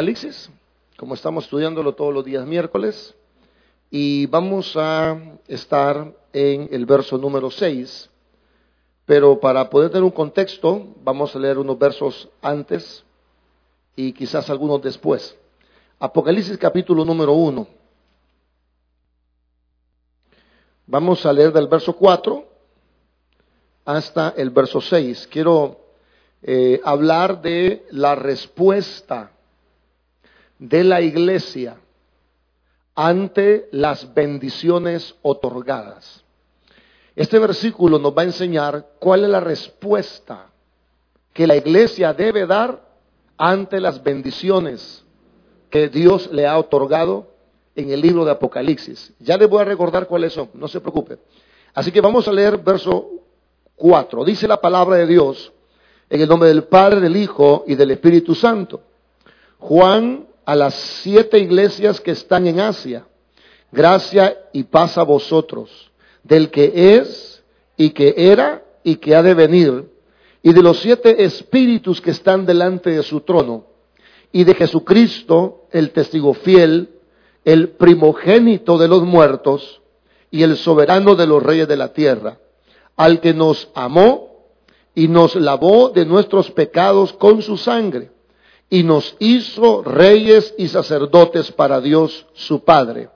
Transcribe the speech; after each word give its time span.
Apocalipsis, 0.00 0.48
como 0.96 1.12
estamos 1.12 1.44
estudiándolo 1.44 1.94
todos 1.94 2.14
los 2.14 2.24
días 2.24 2.46
miércoles, 2.46 3.14
y 3.90 4.24
vamos 4.24 4.74
a 4.74 5.36
estar 5.46 6.16
en 6.32 6.70
el 6.72 6.86
verso 6.86 7.18
número 7.18 7.50
6, 7.50 8.08
pero 9.04 9.38
para 9.38 9.68
poder 9.68 9.90
tener 9.90 10.04
un 10.04 10.10
contexto, 10.10 10.86
vamos 11.04 11.36
a 11.36 11.38
leer 11.38 11.58
unos 11.58 11.78
versos 11.78 12.30
antes 12.40 13.04
y 13.94 14.14
quizás 14.14 14.48
algunos 14.48 14.80
después. 14.80 15.36
Apocalipsis 15.98 16.56
capítulo 16.56 17.04
número 17.04 17.34
1. 17.34 17.66
Vamos 20.86 21.26
a 21.26 21.32
leer 21.34 21.52
del 21.52 21.68
verso 21.68 21.94
4 21.94 22.48
hasta 23.84 24.30
el 24.30 24.48
verso 24.48 24.80
6. 24.80 25.28
Quiero 25.30 25.78
eh, 26.40 26.80
hablar 26.84 27.42
de 27.42 27.84
la 27.90 28.14
respuesta 28.14 29.32
de 30.60 30.84
la 30.84 31.00
iglesia 31.00 31.78
ante 32.94 33.68
las 33.72 34.12
bendiciones 34.12 35.16
otorgadas. 35.22 36.22
Este 37.16 37.38
versículo 37.38 37.98
nos 37.98 38.16
va 38.16 38.22
a 38.22 38.26
enseñar 38.26 38.90
cuál 38.98 39.24
es 39.24 39.30
la 39.30 39.40
respuesta 39.40 40.50
que 41.32 41.46
la 41.46 41.56
iglesia 41.56 42.12
debe 42.12 42.46
dar 42.46 42.88
ante 43.38 43.80
las 43.80 44.02
bendiciones 44.02 45.04
que 45.70 45.88
Dios 45.88 46.30
le 46.30 46.46
ha 46.46 46.58
otorgado 46.58 47.28
en 47.74 47.90
el 47.90 48.02
libro 48.02 48.24
de 48.24 48.32
Apocalipsis. 48.32 49.14
Ya 49.18 49.38
les 49.38 49.48
voy 49.48 49.62
a 49.62 49.64
recordar 49.64 50.06
cuáles 50.06 50.34
son, 50.34 50.50
no 50.52 50.68
se 50.68 50.80
preocupe. 50.80 51.18
Así 51.72 51.90
que 51.90 52.02
vamos 52.02 52.28
a 52.28 52.32
leer 52.32 52.58
verso 52.58 53.08
4. 53.76 54.24
Dice 54.24 54.46
la 54.46 54.60
palabra 54.60 54.96
de 54.96 55.06
Dios 55.06 55.52
en 56.10 56.20
el 56.20 56.28
nombre 56.28 56.50
del 56.50 56.64
Padre, 56.64 57.00
del 57.00 57.16
Hijo 57.16 57.64
y 57.66 57.76
del 57.76 57.92
Espíritu 57.92 58.34
Santo. 58.34 58.82
Juan 59.58 60.26
a 60.44 60.54
las 60.54 60.74
siete 60.74 61.38
iglesias 61.38 62.00
que 62.00 62.12
están 62.12 62.46
en 62.46 62.60
Asia. 62.60 63.06
Gracia 63.72 64.36
y 64.52 64.64
paz 64.64 64.98
a 64.98 65.04
vosotros, 65.04 65.90
del 66.24 66.50
que 66.50 66.96
es 66.96 67.44
y 67.76 67.90
que 67.90 68.14
era 68.16 68.64
y 68.82 68.96
que 68.96 69.14
ha 69.14 69.22
de 69.22 69.34
venir, 69.34 69.90
y 70.42 70.52
de 70.52 70.62
los 70.62 70.80
siete 70.80 71.22
espíritus 71.24 72.00
que 72.00 72.10
están 72.10 72.46
delante 72.46 72.90
de 72.90 73.02
su 73.02 73.20
trono, 73.20 73.66
y 74.32 74.44
de 74.44 74.54
Jesucristo, 74.54 75.66
el 75.70 75.90
testigo 75.92 76.34
fiel, 76.34 76.90
el 77.44 77.70
primogénito 77.70 78.76
de 78.76 78.88
los 78.88 79.02
muertos 79.02 79.80
y 80.30 80.42
el 80.42 80.56
soberano 80.56 81.14
de 81.14 81.26
los 81.26 81.42
reyes 81.42 81.68
de 81.68 81.76
la 81.76 81.92
tierra, 81.92 82.38
al 82.96 83.20
que 83.20 83.34
nos 83.34 83.68
amó 83.74 84.46
y 84.94 85.08
nos 85.08 85.36
lavó 85.36 85.90
de 85.90 86.04
nuestros 86.04 86.50
pecados 86.50 87.12
con 87.12 87.40
su 87.42 87.56
sangre 87.56 88.09
y 88.70 88.84
nos 88.84 89.16
hizo 89.18 89.82
reyes 89.82 90.54
y 90.56 90.68
sacerdotes 90.68 91.50
para 91.50 91.80
Dios 91.80 92.26
su 92.32 92.64
Padre. 92.64 93.10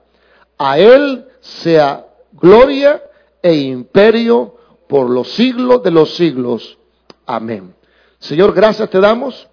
A 0.57 0.77
Él 0.77 1.25
sea 1.39 2.05
gloria 2.33 3.01
e 3.41 3.55
imperio 3.55 4.57
por 4.87 5.09
los 5.09 5.31
siglos 5.31 5.81
de 5.81 5.91
los 5.91 6.15
siglos. 6.15 6.77
Amén. 7.25 7.73
Señor, 8.19 8.53
gracias 8.53 8.89
te 8.89 8.99
damos 8.99 9.47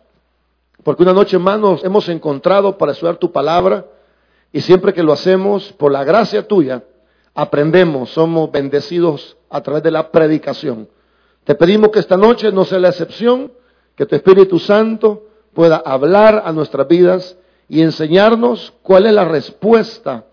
porque 0.82 1.04
una 1.04 1.12
noche 1.12 1.38
más 1.38 1.60
nos 1.60 1.84
hemos 1.84 2.08
encontrado 2.08 2.76
para 2.76 2.92
estudiar 2.92 3.16
tu 3.16 3.30
palabra 3.30 3.86
y 4.52 4.60
siempre 4.60 4.92
que 4.92 5.02
lo 5.02 5.12
hacemos 5.12 5.72
por 5.74 5.92
la 5.92 6.02
gracia 6.02 6.46
tuya, 6.46 6.82
aprendemos, 7.34 8.10
somos 8.10 8.50
bendecidos 8.50 9.36
a 9.48 9.62
través 9.62 9.82
de 9.84 9.92
la 9.92 10.10
predicación. 10.10 10.88
Te 11.44 11.54
pedimos 11.54 11.90
que 11.90 12.00
esta 12.00 12.16
noche 12.16 12.50
no 12.52 12.64
sea 12.64 12.80
la 12.80 12.88
excepción, 12.88 13.52
que 13.94 14.06
tu 14.06 14.16
Espíritu 14.16 14.58
Santo 14.58 15.28
pueda 15.54 15.76
hablar 15.84 16.42
a 16.44 16.52
nuestras 16.52 16.88
vidas 16.88 17.36
y 17.68 17.82
enseñarnos 17.82 18.72
cuál 18.82 19.06
es 19.06 19.12
la 19.12 19.24
respuesta 19.24 20.24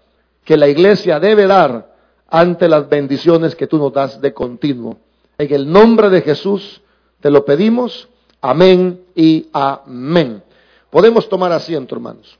que 0.44 0.58
la 0.58 0.68
iglesia 0.68 1.20
debe 1.20 1.48
dar 1.48 1.94
ante 2.28 2.68
las 2.68 2.90
bendiciones 2.90 3.56
que 3.56 3.68
tú 3.68 3.78
nos 3.78 3.94
das 3.94 4.22
de 4.22 4.34
continuo. 4.34 4.98
En 5.38 5.54
el 5.54 5.72
nombre 5.72 6.10
de 6.10 6.22
Jesús 6.22 6.82
te 7.20 7.30
lo 7.30 7.46
pedimos. 7.46 8.10
Amén 8.42 9.02
y 9.16 9.48
amén. 9.54 10.44
Podemos 10.90 11.28
tomar 11.30 11.52
asiento, 11.52 11.96
hermanos. 11.96 12.38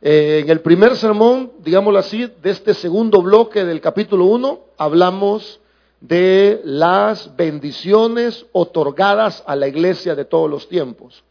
Eh, 0.00 0.40
en 0.42 0.50
el 0.50 0.60
primer 0.60 0.96
sermón, 0.96 1.52
digámoslo 1.60 1.98
así, 1.98 2.28
de 2.42 2.50
este 2.50 2.74
segundo 2.74 3.22
bloque 3.22 3.64
del 3.64 3.80
capítulo 3.80 4.24
1, 4.26 4.60
hablamos 4.76 5.60
de 6.00 6.60
las 6.64 7.36
bendiciones 7.36 8.44
otorgadas 8.50 9.44
a 9.46 9.54
la 9.54 9.68
iglesia 9.68 10.16
de 10.16 10.24
todos 10.24 10.50
los 10.50 10.68
tiempos. 10.68 11.22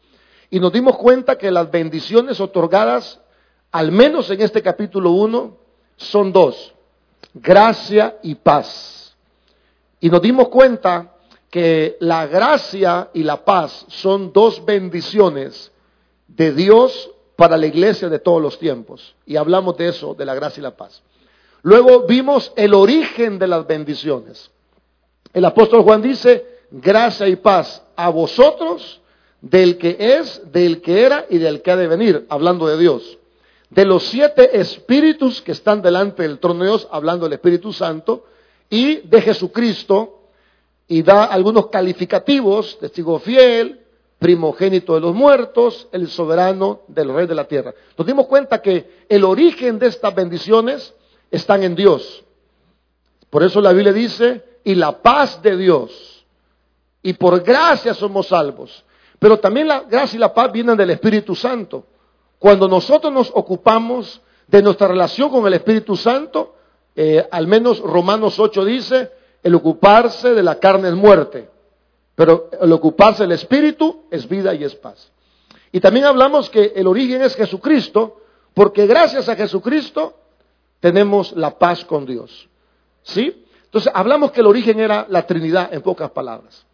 Y 0.52 0.60
nos 0.60 0.70
dimos 0.70 0.98
cuenta 0.98 1.38
que 1.38 1.50
las 1.50 1.70
bendiciones 1.70 2.38
otorgadas, 2.38 3.18
al 3.70 3.90
menos 3.90 4.28
en 4.28 4.42
este 4.42 4.60
capítulo 4.60 5.12
1, 5.12 5.56
son 5.96 6.30
dos, 6.30 6.74
gracia 7.32 8.18
y 8.22 8.34
paz. 8.34 9.16
Y 9.98 10.10
nos 10.10 10.20
dimos 10.20 10.48
cuenta 10.48 11.14
que 11.48 11.96
la 12.00 12.26
gracia 12.26 13.08
y 13.14 13.22
la 13.22 13.46
paz 13.46 13.86
son 13.88 14.30
dos 14.30 14.62
bendiciones 14.62 15.72
de 16.28 16.52
Dios 16.52 17.10
para 17.34 17.56
la 17.56 17.66
iglesia 17.66 18.10
de 18.10 18.18
todos 18.18 18.42
los 18.42 18.58
tiempos. 18.58 19.14
Y 19.24 19.36
hablamos 19.36 19.78
de 19.78 19.88
eso, 19.88 20.12
de 20.12 20.26
la 20.26 20.34
gracia 20.34 20.60
y 20.60 20.64
la 20.64 20.76
paz. 20.76 21.02
Luego 21.62 22.02
vimos 22.02 22.52
el 22.56 22.74
origen 22.74 23.38
de 23.38 23.46
las 23.46 23.66
bendiciones. 23.66 24.50
El 25.32 25.46
apóstol 25.46 25.80
Juan 25.80 26.02
dice, 26.02 26.44
gracia 26.70 27.26
y 27.26 27.36
paz 27.36 27.82
a 27.96 28.10
vosotros 28.10 28.98
del 29.42 29.76
que 29.76 29.96
es, 29.98 30.40
del 30.52 30.80
que 30.80 31.02
era 31.02 31.26
y 31.28 31.38
del 31.38 31.60
que 31.60 31.70
ha 31.72 31.76
de 31.76 31.88
venir, 31.88 32.26
hablando 32.30 32.66
de 32.66 32.78
Dios. 32.78 33.18
De 33.68 33.84
los 33.84 34.04
siete 34.04 34.60
espíritus 34.60 35.42
que 35.42 35.52
están 35.52 35.82
delante 35.82 36.22
del 36.22 36.38
trono 36.38 36.60
de 36.60 36.70
Dios, 36.70 36.88
hablando 36.90 37.26
del 37.26 37.34
Espíritu 37.34 37.72
Santo, 37.72 38.24
y 38.70 38.96
de 39.08 39.20
Jesucristo, 39.20 40.20
y 40.86 41.02
da 41.02 41.24
algunos 41.24 41.66
calificativos, 41.66 42.78
testigo 42.78 43.18
fiel, 43.18 43.80
primogénito 44.18 44.94
de 44.94 45.00
los 45.00 45.14
muertos, 45.14 45.88
el 45.90 46.08
soberano 46.08 46.82
del 46.86 47.12
rey 47.12 47.26
de 47.26 47.34
la 47.34 47.48
tierra. 47.48 47.74
Nos 47.98 48.06
dimos 48.06 48.26
cuenta 48.26 48.62
que 48.62 49.04
el 49.08 49.24
origen 49.24 49.78
de 49.78 49.88
estas 49.88 50.14
bendiciones 50.14 50.94
están 51.30 51.64
en 51.64 51.74
Dios. 51.74 52.22
Por 53.30 53.42
eso 53.42 53.60
la 53.60 53.72
Biblia 53.72 53.92
dice, 53.92 54.44
y 54.62 54.76
la 54.76 55.02
paz 55.02 55.42
de 55.42 55.56
Dios, 55.56 56.24
y 57.02 57.14
por 57.14 57.42
gracia 57.42 57.94
somos 57.94 58.28
salvos. 58.28 58.84
Pero 59.22 59.38
también 59.38 59.68
la 59.68 59.82
gracia 59.82 60.16
y 60.16 60.18
la 60.18 60.34
paz 60.34 60.50
vienen 60.50 60.76
del 60.76 60.90
Espíritu 60.90 61.36
Santo. 61.36 61.86
Cuando 62.40 62.66
nosotros 62.66 63.12
nos 63.12 63.30
ocupamos 63.32 64.20
de 64.48 64.60
nuestra 64.60 64.88
relación 64.88 65.30
con 65.30 65.46
el 65.46 65.54
Espíritu 65.54 65.94
Santo, 65.94 66.56
eh, 66.96 67.24
al 67.30 67.46
menos 67.46 67.78
Romanos 67.78 68.40
8 68.40 68.64
dice, 68.64 69.12
el 69.40 69.54
ocuparse 69.54 70.34
de 70.34 70.42
la 70.42 70.58
carne 70.58 70.88
es 70.88 70.96
muerte, 70.96 71.48
pero 72.16 72.50
el 72.60 72.72
ocuparse 72.72 73.22
del 73.22 73.30
Espíritu 73.30 74.06
es 74.10 74.28
vida 74.28 74.56
y 74.56 74.64
es 74.64 74.74
paz. 74.74 75.12
Y 75.70 75.78
también 75.78 76.06
hablamos 76.06 76.50
que 76.50 76.72
el 76.74 76.88
origen 76.88 77.22
es 77.22 77.36
Jesucristo, 77.36 78.22
porque 78.54 78.88
gracias 78.88 79.28
a 79.28 79.36
Jesucristo 79.36 80.16
tenemos 80.80 81.30
la 81.36 81.60
paz 81.60 81.84
con 81.84 82.06
Dios. 82.06 82.48
¿Sí? 83.04 83.46
Entonces 83.66 83.92
hablamos 83.94 84.32
que 84.32 84.40
el 84.40 84.48
origen 84.48 84.80
era 84.80 85.06
la 85.08 85.24
Trinidad, 85.28 85.72
en 85.72 85.80
pocas 85.80 86.10
palabras. 86.10 86.66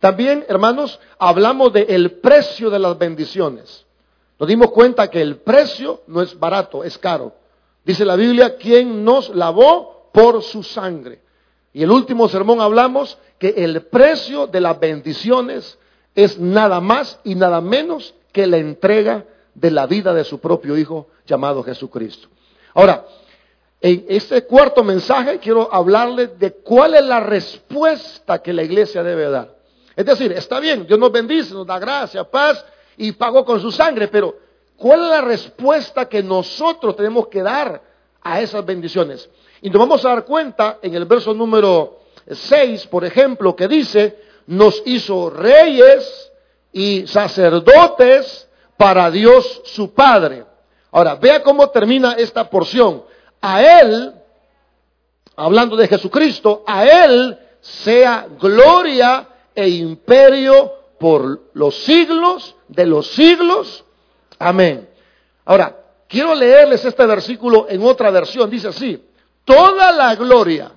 También, 0.00 0.44
hermanos, 0.48 1.00
hablamos 1.18 1.72
del 1.72 1.86
el 1.88 2.10
precio 2.20 2.70
de 2.70 2.78
las 2.78 2.96
bendiciones. 2.96 3.84
Nos 4.38 4.48
dimos 4.48 4.70
cuenta 4.70 5.10
que 5.10 5.20
el 5.20 5.38
precio 5.38 6.02
no 6.06 6.22
es 6.22 6.38
barato, 6.38 6.84
es 6.84 6.96
caro. 6.96 7.32
Dice 7.84 8.04
la 8.04 8.14
Biblia, 8.14 8.56
quien 8.56 9.04
nos 9.04 9.34
lavó 9.34 10.10
por 10.12 10.42
su 10.42 10.62
sangre. 10.62 11.20
Y 11.72 11.82
el 11.82 11.90
último 11.90 12.28
sermón 12.28 12.60
hablamos 12.60 13.18
que 13.38 13.48
el 13.56 13.82
precio 13.86 14.46
de 14.46 14.60
las 14.60 14.78
bendiciones 14.78 15.78
es 16.14 16.38
nada 16.38 16.80
más 16.80 17.18
y 17.24 17.34
nada 17.34 17.60
menos 17.60 18.14
que 18.32 18.46
la 18.46 18.58
entrega 18.58 19.24
de 19.54 19.70
la 19.70 19.86
vida 19.86 20.14
de 20.14 20.24
su 20.24 20.38
propio 20.38 20.76
Hijo 20.76 21.08
llamado 21.26 21.62
Jesucristo. 21.62 22.28
Ahora, 22.74 23.04
en 23.80 24.06
este 24.08 24.44
cuarto 24.44 24.82
mensaje 24.84 25.38
quiero 25.38 25.72
hablarles 25.72 26.38
de 26.38 26.52
cuál 26.52 26.94
es 26.94 27.04
la 27.04 27.20
respuesta 27.20 28.42
que 28.42 28.52
la 28.52 28.62
iglesia 28.62 29.02
debe 29.02 29.30
dar. 29.30 29.57
Es 29.98 30.06
decir, 30.06 30.30
está 30.30 30.60
bien, 30.60 30.86
Dios 30.86 30.96
nos 30.96 31.10
bendice, 31.10 31.52
nos 31.52 31.66
da 31.66 31.76
gracia, 31.76 32.22
paz 32.22 32.64
y 32.96 33.10
pagó 33.10 33.44
con 33.44 33.60
su 33.60 33.72
sangre, 33.72 34.06
pero 34.06 34.32
¿cuál 34.76 35.00
es 35.00 35.08
la 35.08 35.20
respuesta 35.22 36.08
que 36.08 36.22
nosotros 36.22 36.94
tenemos 36.94 37.26
que 37.26 37.42
dar 37.42 37.82
a 38.22 38.40
esas 38.40 38.64
bendiciones? 38.64 39.28
Y 39.60 39.68
nos 39.70 39.80
vamos 39.80 40.04
a 40.04 40.10
dar 40.10 40.24
cuenta 40.24 40.78
en 40.82 40.94
el 40.94 41.04
verso 41.04 41.34
número 41.34 42.02
6, 42.30 42.86
por 42.86 43.04
ejemplo, 43.04 43.56
que 43.56 43.66
dice, 43.66 44.20
nos 44.46 44.80
hizo 44.86 45.30
reyes 45.30 46.30
y 46.70 47.04
sacerdotes 47.08 48.48
para 48.76 49.10
Dios 49.10 49.62
su 49.64 49.94
Padre. 49.94 50.44
Ahora, 50.92 51.16
vea 51.16 51.42
cómo 51.42 51.70
termina 51.70 52.12
esta 52.12 52.48
porción. 52.48 53.02
A 53.40 53.80
Él, 53.80 54.14
hablando 55.34 55.74
de 55.74 55.88
Jesucristo, 55.88 56.62
a 56.68 56.86
Él 56.86 57.36
sea 57.60 58.28
gloria 58.38 59.26
e 59.58 59.70
imperio 59.70 60.72
por 61.00 61.50
los 61.52 61.82
siglos 61.82 62.54
de 62.68 62.86
los 62.86 63.08
siglos. 63.08 63.84
Amén. 64.38 64.88
Ahora, 65.44 65.76
quiero 66.06 66.32
leerles 66.32 66.84
este 66.84 67.04
versículo 67.06 67.66
en 67.68 67.82
otra 67.82 68.12
versión. 68.12 68.48
Dice 68.48 68.68
así, 68.68 69.04
toda 69.44 69.90
la 69.90 70.14
gloria 70.14 70.70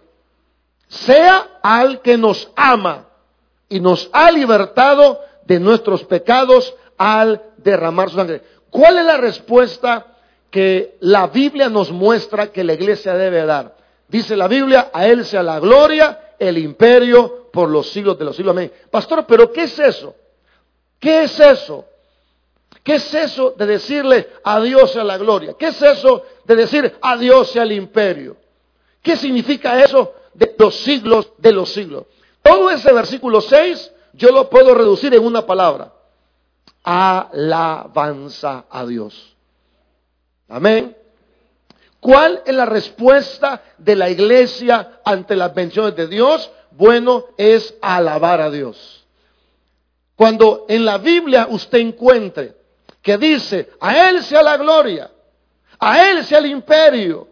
sea 0.88 1.60
al 1.62 2.02
que 2.02 2.18
nos 2.18 2.50
ama 2.56 3.06
y 3.70 3.80
nos 3.80 4.10
ha 4.14 4.32
libertado 4.32 5.22
de 5.46 5.60
nuestros 5.60 6.04
pecados 6.06 6.74
al 6.98 7.40
derramar 7.58 8.10
su 8.10 8.16
sangre. 8.16 8.42
¿Cuál 8.72 8.98
es 8.98 9.06
la 9.06 9.18
respuesta 9.18 10.08
que 10.50 10.98
la 11.02 11.28
Biblia 11.28 11.70
nos 11.70 11.92
muestra 11.92 12.48
que 12.48 12.64
la 12.64 12.74
iglesia 12.74 13.14
debe 13.14 13.46
dar? 13.46 13.76
Dice 14.08 14.36
la 14.36 14.48
Biblia, 14.48 14.90
a 14.92 15.06
Él 15.06 15.24
sea 15.24 15.44
la 15.44 15.60
gloria, 15.60 16.34
el 16.40 16.58
imperio 16.58 17.41
por 17.52 17.70
los 17.70 17.90
siglos 17.90 18.18
de 18.18 18.26
los 18.26 18.36
siglos. 18.36 18.52
Amén. 18.52 18.72
Pastor, 18.90 19.26
pero 19.28 19.52
¿qué 19.52 19.64
es 19.64 19.80
eso? 19.80 20.16
¿Qué 21.00 21.24
es 21.24 21.40
eso? 21.40 21.86
¿Qué 22.84 22.96
es 22.96 23.14
eso 23.14 23.54
de 23.58 23.66
decirle 23.66 24.30
adiós 24.44 24.96
a 24.96 25.04
la 25.04 25.18
gloria? 25.18 25.56
¿Qué 25.58 25.68
es 25.68 25.82
eso 25.82 26.24
de 26.46 26.56
decir 26.56 26.98
adiós 27.02 27.56
al 27.58 27.72
imperio? 27.72 28.38
¿Qué 29.02 29.16
significa 29.16 29.84
eso 29.84 30.14
de 30.34 30.56
los 30.58 30.76
siglos 30.76 31.32
de 31.38 31.52
los 31.52 31.70
siglos? 31.70 32.06
Todo 32.42 32.70
ese 32.70 32.92
versículo 32.92 33.42
6 33.42 33.92
yo 34.14 34.32
lo 34.32 34.50
puedo 34.50 34.74
reducir 34.74 35.14
en 35.14 35.26
una 35.26 35.46
palabra. 35.46 35.94
Alabanza 36.84 38.66
a 38.70 38.86
Dios. 38.86 39.36
Amén. 40.50 40.98
¿Cuál 42.00 42.42
es 42.46 42.56
la 42.56 42.66
respuesta 42.66 43.62
de 43.78 43.96
la 43.96 44.10
iglesia 44.10 45.02
ante 45.06 45.36
las 45.36 45.54
bendiciones 45.54 45.96
de 45.96 46.08
Dios? 46.08 46.50
Bueno, 46.72 47.26
es 47.38 47.74
alabar 47.82 48.42
a 48.42 48.50
Dios. 48.50 49.06
Cuando 50.16 50.66
en 50.70 50.86
la 50.86 50.98
Biblia 50.98 51.48
usted 51.50 51.80
encuentre 51.80 52.56
que 53.02 53.18
dice, 53.18 53.72
a 53.80 54.10
Él 54.10 54.24
sea 54.24 54.44
la 54.44 54.58
gloria, 54.58 55.12
a 55.80 56.10
Él 56.10 56.24
sea 56.24 56.40
el 56.40 56.46
imperio, 56.48 57.28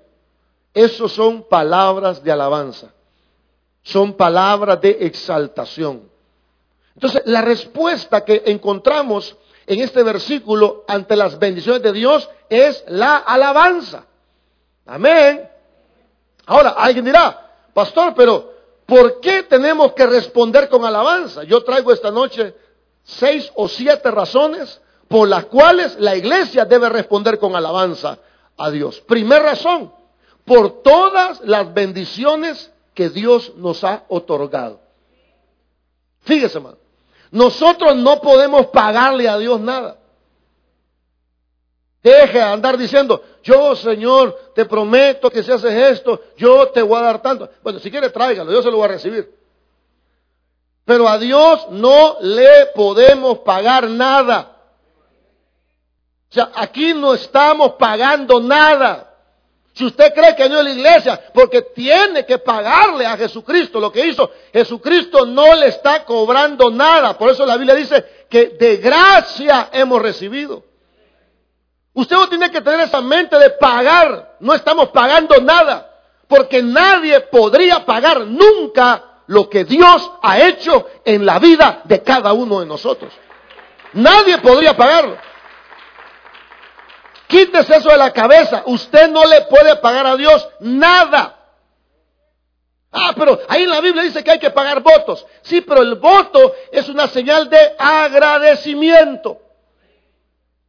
esos 0.73 1.11
son 1.11 1.43
palabras 1.43 2.23
de 2.23 2.31
alabanza, 2.31 2.91
son 3.83 4.13
palabras 4.13 4.81
de 4.81 4.97
exaltación. 5.01 6.09
Entonces, 6.95 7.21
la 7.25 7.41
respuesta 7.41 8.25
que 8.25 8.43
encontramos 8.47 9.37
en 9.67 9.79
este 9.81 10.01
versículo 10.03 10.83
ante 10.87 11.15
las 11.15 11.37
bendiciones 11.37 11.81
de 11.81 11.93
Dios 11.93 12.29
es 12.49 12.83
la 12.87 13.17
alabanza. 13.17 14.05
Amén. 14.85 15.47
Ahora, 16.47 16.71
alguien 16.71 17.05
dirá, 17.05 17.51
pastor, 17.73 18.13
pero 18.15 18.58
¿por 18.89 19.21
qué 19.21 19.43
tenemos 19.43 19.93
que 19.93 20.05
responder 20.05 20.67
con 20.67 20.83
alabanza? 20.83 21.43
Yo 21.43 21.63
traigo 21.63 21.93
esta 21.93 22.11
noche 22.11 22.55
seis 23.03 23.49
o 23.55 23.67
siete 23.67 24.11
razones 24.11 24.81
por 25.07 25.27
las 25.27 25.45
cuales 25.45 25.97
la 25.99 26.15
iglesia 26.15 26.65
debe 26.65 26.89
responder 26.89 27.39
con 27.39 27.55
alabanza 27.55 28.17
a 28.57 28.69
Dios. 28.69 28.99
Primera 29.01 29.43
razón, 29.43 29.93
por 30.43 30.81
todas 30.81 31.39
las 31.41 31.73
bendiciones 31.73 32.71
que 32.93 33.09
Dios 33.09 33.53
nos 33.55 33.83
ha 33.83 34.03
otorgado. 34.09 34.81
Fíjese, 36.21 36.57
hermano, 36.57 36.77
nosotros 37.31 37.95
no 37.95 38.19
podemos 38.19 38.67
pagarle 38.67 39.29
a 39.29 39.37
Dios 39.37 39.59
nada. 39.61 39.98
Deje 42.01 42.37
de 42.37 42.43
andar 42.43 42.77
diciendo, 42.77 43.21
yo 43.43 43.75
Señor, 43.75 44.53
te 44.55 44.65
prometo 44.65 45.29
que 45.29 45.43
si 45.43 45.51
haces 45.51 45.73
esto, 45.73 46.21
yo 46.37 46.69
te 46.69 46.81
voy 46.81 46.97
a 46.97 47.03
dar 47.03 47.21
tanto. 47.21 47.49
Bueno, 47.61 47.79
si 47.79 47.91
quiere 47.91 48.09
tráigalo, 48.09 48.51
yo 48.51 48.61
se 48.61 48.71
lo 48.71 48.77
voy 48.77 48.85
a 48.85 48.89
recibir. 48.89 49.33
Pero 50.85 51.07
a 51.07 51.17
Dios 51.17 51.67
no 51.71 52.17
le 52.21 52.67
podemos 52.73 53.39
pagar 53.39 53.89
nada. 53.89 54.55
O 56.29 56.33
sea, 56.33 56.51
aquí 56.55 56.93
no 56.93 57.13
estamos 57.13 57.73
pagando 57.73 58.39
nada. 58.39 59.13
Si 59.73 59.85
usted 59.85 60.13
cree 60.13 60.35
que 60.35 60.49
no 60.49 60.59
es 60.59 60.63
la 60.63 60.71
iglesia, 60.71 61.21
porque 61.33 61.61
tiene 61.61 62.25
que 62.25 62.37
pagarle 62.37 63.05
a 63.05 63.17
Jesucristo 63.17 63.79
lo 63.79 63.91
que 63.91 64.07
hizo, 64.07 64.31
Jesucristo 64.51 65.25
no 65.25 65.53
le 65.55 65.67
está 65.67 66.05
cobrando 66.05 66.69
nada. 66.69 67.17
Por 67.17 67.29
eso 67.29 67.45
la 67.45 67.55
Biblia 67.55 67.75
dice 67.75 68.25
que 68.29 68.49
de 68.49 68.77
gracia 68.77 69.69
hemos 69.73 70.01
recibido. 70.01 70.68
Usted 71.93 72.15
no 72.15 72.29
tiene 72.29 72.51
que 72.51 72.61
tener 72.61 72.81
esa 72.81 73.01
mente 73.01 73.37
de 73.37 73.49
pagar. 73.51 74.35
No 74.39 74.53
estamos 74.53 74.89
pagando 74.89 75.39
nada. 75.41 75.89
Porque 76.27 76.61
nadie 76.61 77.19
podría 77.21 77.85
pagar 77.85 78.21
nunca 78.21 79.03
lo 79.27 79.49
que 79.49 79.63
Dios 79.63 80.11
ha 80.21 80.39
hecho 80.39 80.87
en 81.05 81.25
la 81.25 81.39
vida 81.39 81.81
de 81.85 82.01
cada 82.03 82.33
uno 82.33 82.59
de 82.59 82.65
nosotros. 82.65 83.11
Nadie 83.93 84.37
podría 84.37 84.75
pagarlo. 84.75 85.17
Quítese 87.27 87.77
eso 87.77 87.89
de 87.89 87.97
la 87.97 88.11
cabeza. 88.11 88.63
Usted 88.65 89.09
no 89.09 89.25
le 89.25 89.41
puede 89.41 89.75
pagar 89.77 90.07
a 90.07 90.15
Dios 90.15 90.47
nada. 90.59 91.35
Ah, 92.91 93.13
pero 93.15 93.39
ahí 93.47 93.63
en 93.63 93.69
la 93.69 93.81
Biblia 93.81 94.03
dice 94.03 94.23
que 94.23 94.31
hay 94.31 94.39
que 94.39 94.49
pagar 94.49 94.81
votos. 94.81 95.25
Sí, 95.41 95.61
pero 95.61 95.81
el 95.81 95.95
voto 95.95 96.53
es 96.71 96.89
una 96.89 97.07
señal 97.07 97.49
de 97.49 97.75
agradecimiento. 97.77 99.39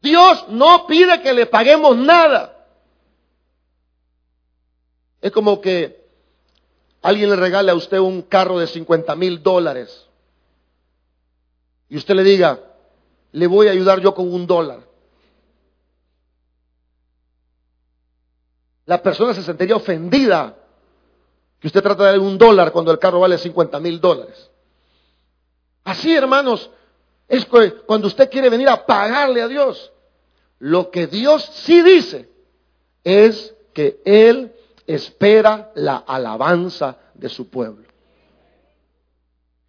Dios 0.03 0.47
no 0.49 0.87
pide 0.87 1.21
que 1.23 1.33
le 1.33 1.47
paguemos 1.47 1.97
nada. 1.97 2.57
Es 5.21 5.31
como 5.33 5.61
que 5.61 6.09
alguien 7.03 7.31
le 7.31 7.37
regale 7.37 7.71
a 7.71 7.75
usted 7.75 7.99
un 7.99 8.23
carro 8.23 8.59
de 8.59 8.67
50 8.67 9.15
mil 9.17 9.43
dólares 9.43 10.07
y 11.91 11.97
usted 11.97 12.15
le 12.15 12.23
diga, 12.23 12.61
le 13.33 13.47
voy 13.47 13.67
a 13.67 13.73
ayudar 13.73 14.01
yo 14.01 14.15
con 14.15 14.33
un 14.33 14.47
dólar. 14.47 14.81
La 18.87 19.03
persona 19.03 19.35
se 19.35 19.43
sentiría 19.43 19.77
ofendida 19.77 20.57
que 21.59 21.67
usted 21.67 21.83
trata 21.83 22.13
de 22.13 22.19
un 22.19 22.39
dólar 22.39 22.73
cuando 22.73 22.91
el 22.91 22.99
carro 22.99 23.21
vale 23.21 23.39
50 23.39 23.79
mil 23.81 24.01
dólares. 24.01 24.51
Así, 25.85 26.15
hermanos, 26.15 26.71
es 27.31 27.47
cuando 27.87 28.09
usted 28.09 28.29
quiere 28.29 28.51
venir 28.51 28.69
a 28.69 28.85
pagarle 28.85 29.41
a 29.41 29.47
Dios. 29.47 29.93
Lo 30.59 30.91
que 30.91 31.07
Dios 31.07 31.49
sí 31.55 31.81
dice 31.81 32.29
es 33.05 33.55
que 33.73 34.01
Él 34.05 34.53
espera 34.85 35.71
la 35.77 35.99
alabanza 35.99 36.99
de 37.15 37.29
su 37.29 37.49
pueblo. 37.49 37.87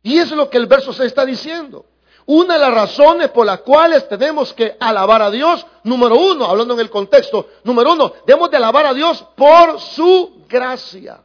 Y 0.01 0.17
eso 0.17 0.33
es 0.33 0.37
lo 0.37 0.49
que 0.49 0.57
el 0.57 0.65
verso 0.65 0.91
se 0.91 1.05
está 1.05 1.23
diciendo. 1.23 1.85
Una 2.25 2.55
de 2.55 2.61
las 2.61 2.73
razones 2.73 3.29
por 3.29 3.45
las 3.45 3.59
cuales 3.59 4.09
tenemos 4.09 4.53
que 4.53 4.75
alabar 4.79 5.21
a 5.21 5.29
Dios, 5.29 5.63
número 5.83 6.17
uno, 6.17 6.45
hablando 6.45 6.73
en 6.73 6.79
el 6.79 6.89
contexto, 6.89 7.47
número 7.63 7.93
uno, 7.93 8.11
debemos 8.25 8.49
de 8.49 8.57
alabar 8.57 8.87
a 8.87 8.93
Dios 8.95 9.23
por 9.35 9.79
su 9.79 10.45
gracia. 10.49 11.23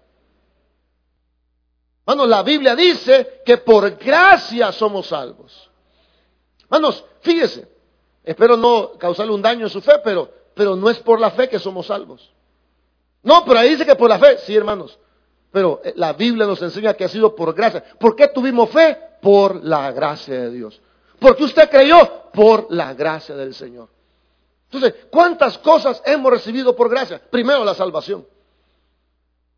Hermanos, 2.06 2.28
la 2.28 2.42
Biblia 2.42 2.76
dice 2.76 3.40
que 3.46 3.56
por 3.56 3.96
gracia 3.96 4.70
somos 4.70 5.06
salvos. 5.06 5.70
Hermanos, 6.70 7.04
fíjese, 7.20 7.68
espero 8.24 8.56
no 8.56 8.92
causarle 8.98 9.32
un 9.32 9.42
daño 9.42 9.64
en 9.64 9.70
su 9.70 9.80
fe, 9.80 9.94
pero, 10.02 10.30
pero 10.54 10.76
no 10.76 10.90
es 10.90 10.98
por 10.98 11.20
la 11.20 11.30
fe 11.30 11.48
que 11.48 11.58
somos 11.58 11.86
salvos. 11.86 12.32
No, 13.22 13.44
pero 13.44 13.58
ahí 13.58 13.70
dice 13.70 13.86
que 13.86 13.96
por 13.96 14.08
la 14.08 14.18
fe, 14.18 14.38
sí 14.38 14.54
hermanos, 14.54 14.98
pero 15.50 15.80
eh, 15.82 15.94
la 15.96 16.12
Biblia 16.12 16.46
nos 16.46 16.60
enseña 16.62 16.94
que 16.94 17.04
ha 17.04 17.08
sido 17.08 17.34
por 17.34 17.54
gracia. 17.54 17.82
¿Por 17.98 18.14
qué 18.14 18.28
tuvimos 18.28 18.70
fe? 18.70 18.98
Por 19.22 19.64
la 19.64 19.90
gracia 19.92 20.34
de 20.42 20.50
Dios. 20.50 20.80
Porque 21.18 21.44
usted 21.44 21.70
creyó 21.70 22.30
por 22.32 22.66
la 22.70 22.94
gracia 22.94 23.34
del 23.34 23.54
Señor. 23.54 23.88
Entonces, 24.64 25.06
¿cuántas 25.10 25.56
cosas 25.58 26.02
hemos 26.04 26.30
recibido 26.30 26.76
por 26.76 26.90
gracia? 26.90 27.22
Primero, 27.30 27.64
la 27.64 27.74
salvación. 27.74 28.26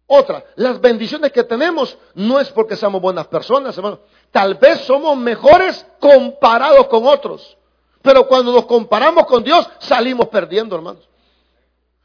Otra, 0.06 0.44
las 0.56 0.80
bendiciones 0.80 1.32
que 1.32 1.44
tenemos 1.44 1.98
no 2.14 2.40
es 2.40 2.50
porque 2.50 2.76
seamos 2.76 3.02
buenas 3.02 3.26
personas, 3.26 3.76
hermano. 3.76 4.00
Tal 4.30 4.54
vez 4.54 4.80
somos 4.80 5.16
mejores 5.16 5.86
comparados 5.98 6.86
con 6.88 7.06
otros. 7.06 7.56
Pero 8.02 8.26
cuando 8.26 8.52
nos 8.52 8.66
comparamos 8.66 9.26
con 9.26 9.42
Dios, 9.42 9.68
salimos 9.78 10.28
perdiendo, 10.28 10.76
hermanos. 10.76 11.08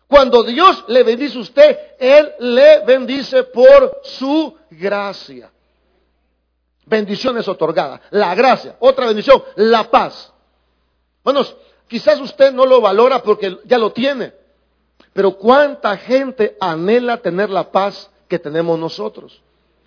Cuando 0.08 0.44
Dios 0.44 0.84
le 0.88 1.04
bendice 1.04 1.38
a 1.38 1.42
usted, 1.42 1.80
Él 2.00 2.34
le 2.40 2.86
bendice 2.86 3.44
por 3.44 4.02
su 4.04 4.56
gracia. 4.70 5.52
Bendiciones 6.86 7.48
otorgadas. 7.48 8.02
La 8.12 8.36
gracia. 8.36 8.76
Otra 8.80 9.08
bendición, 9.08 9.42
la 9.56 9.90
paz. 9.90 10.32
Hermanos, 11.26 11.56
quizás 11.88 12.20
usted 12.20 12.54
no 12.54 12.66
lo 12.66 12.82
valora 12.82 13.24
porque 13.24 13.58
ya 13.66 13.78
lo 13.78 13.92
tiene. 13.92 14.34
Pero 15.14 15.38
cuánta 15.38 15.96
gente 15.98 16.58
anhela 16.60 17.18
tener 17.18 17.50
la 17.50 17.72
paz 17.72 18.10
que 18.28 18.40
tenemos 18.40 18.78
nosotros, 18.80 19.42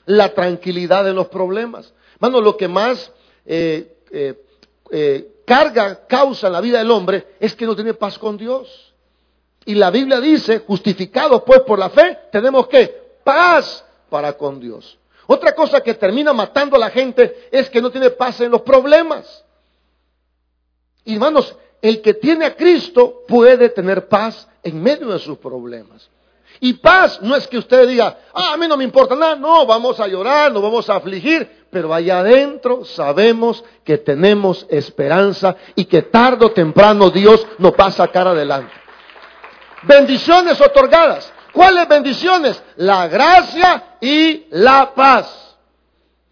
la 0.07 0.33
tranquilidad 0.35 1.09
en 1.09 1.17
los 1.17 1.29
problemas. 1.29 1.93
Hermano, 2.17 2.41
lo 2.41 2.57
que 2.57 2.67
más 2.67 3.13
eh, 3.45 3.99
eh, 4.11 4.43
eh, 4.91 5.43
carga, 5.45 6.07
causa 6.07 6.47
en 6.47 6.55
la 6.55 6.61
vida 6.61 6.79
del 6.79 6.91
hombre 6.91 7.37
es 7.39 7.55
que 7.55 7.67
no 7.67 7.75
tiene 7.75 7.95
paz 7.95 8.19
con 8.19 8.37
Dios. 8.37 8.95
Y 9.67 9.75
la 9.75 9.91
Biblia 9.91 10.21
dice, 10.21 10.61
justificados 10.61 11.43
pues 11.45 11.61
por 11.61 11.79
la 11.79 11.91
fe, 11.91 12.19
tenemos 12.33 12.69
que 12.69 12.87
paz 13.23 13.85
para 14.09 14.33
con 14.33 14.59
Dios. 14.61 14.99
Otra 15.27 15.55
cosa 15.55 15.83
que 15.83 15.95
termina 15.95 16.33
matando 16.33 16.77
a 16.77 16.79
la 16.79 16.91
gente 16.91 17.49
es 17.51 17.69
que 17.69 17.83
no 17.83 17.91
tiene 17.91 18.11
paz 18.11 18.41
en 18.41 18.51
los 18.51 18.63
problemas. 18.63 19.45
Hermanos, 21.05 21.55
el 21.83 22.01
que 22.01 22.15
tiene 22.15 22.47
a 22.47 22.57
Cristo 22.57 23.25
puede 23.29 23.69
tener 23.69 24.09
paz 24.09 24.49
en 24.63 24.83
medio 24.83 25.09
de 25.09 25.19
sus 25.19 25.37
problemas. 25.39 26.09
Y 26.61 26.75
paz 26.75 27.21
no 27.23 27.37
es 27.37 27.47
que 27.47 27.59
usted 27.59 27.87
diga, 27.87 28.19
ah, 28.33 28.53
a 28.55 28.57
mí 28.57 28.67
no 28.67 28.77
me 28.77 28.85
importa 28.85 29.15
nada, 29.15 29.37
no, 29.37 29.67
vamos 29.67 30.01
a 30.01 30.07
llorar, 30.07 30.53
no 30.53 30.61
vamos 30.61 30.89
a 30.89 30.97
afligir, 30.97 31.67
pero 31.71 31.93
allá 31.93 32.21
adentro 32.21 32.85
sabemos 32.85 33.63
que 33.85 33.99
tenemos 33.99 34.67
esperanza 34.69 35.57
y 35.75 35.85
que 35.85 36.03
tarde 36.03 36.47
o 36.47 36.53
temprano 36.53 37.11
Dios 37.11 37.47
nos 37.59 37.73
va 37.73 37.87
a 37.87 37.93
sacar 37.93 38.29
adelante. 38.29 38.73
Bendiciones 39.83 40.61
otorgadas. 40.61 41.33
¿Cuáles 41.53 41.89
bendiciones? 41.89 42.63
La 42.77 43.09
gracia 43.09 43.97
y 44.01 44.47
la 44.51 44.93
paz. 44.95 45.57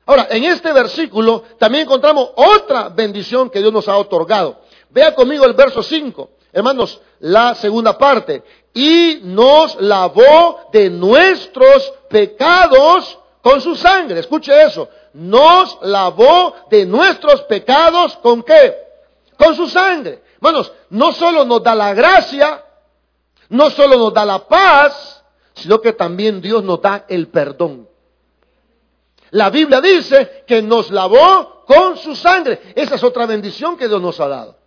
Ahora, 0.06 0.26
en 0.30 0.44
este 0.44 0.72
versículo 0.72 1.44
también 1.58 1.84
encontramos 1.84 2.30
otra 2.34 2.90
bendición 2.90 3.48
que 3.48 3.60
Dios 3.60 3.72
nos 3.72 3.88
ha 3.88 3.96
otorgado. 3.96 4.60
Vea 4.90 5.14
conmigo 5.14 5.44
el 5.46 5.54
verso 5.54 5.82
5. 5.82 6.30
Hermanos, 6.52 7.00
la 7.20 7.54
segunda 7.54 7.96
parte 7.96 8.42
y 8.74 9.20
nos 9.22 9.80
lavó 9.80 10.68
de 10.72 10.90
nuestros 10.90 11.92
pecados 12.10 13.18
con 13.40 13.60
su 13.60 13.76
sangre. 13.76 14.18
Escuche 14.18 14.62
eso. 14.64 14.88
Nos 15.12 15.78
lavó 15.82 16.54
de 16.68 16.84
nuestros 16.84 17.42
pecados 17.42 18.16
con 18.16 18.42
qué? 18.42 18.76
Con 19.38 19.54
su 19.54 19.68
sangre. 19.68 20.22
Hermanos, 20.34 20.72
no 20.90 21.12
solo 21.12 21.44
nos 21.44 21.62
da 21.62 21.74
la 21.74 21.94
gracia, 21.94 22.64
no 23.48 23.70
solo 23.70 23.96
nos 23.96 24.12
da 24.12 24.24
la 24.24 24.40
paz, 24.40 25.24
sino 25.54 25.80
que 25.80 25.92
también 25.92 26.40
Dios 26.40 26.64
nos 26.64 26.82
da 26.82 27.04
el 27.08 27.28
perdón. 27.28 27.88
La 29.30 29.50
Biblia 29.50 29.80
dice 29.80 30.44
que 30.46 30.62
nos 30.62 30.90
lavó 30.90 31.64
con 31.66 31.96
su 31.96 32.16
sangre. 32.16 32.72
Esa 32.74 32.96
es 32.96 33.04
otra 33.04 33.26
bendición 33.26 33.76
que 33.76 33.86
Dios 33.86 34.00
nos 34.00 34.18
ha 34.20 34.28
dado. 34.28 34.63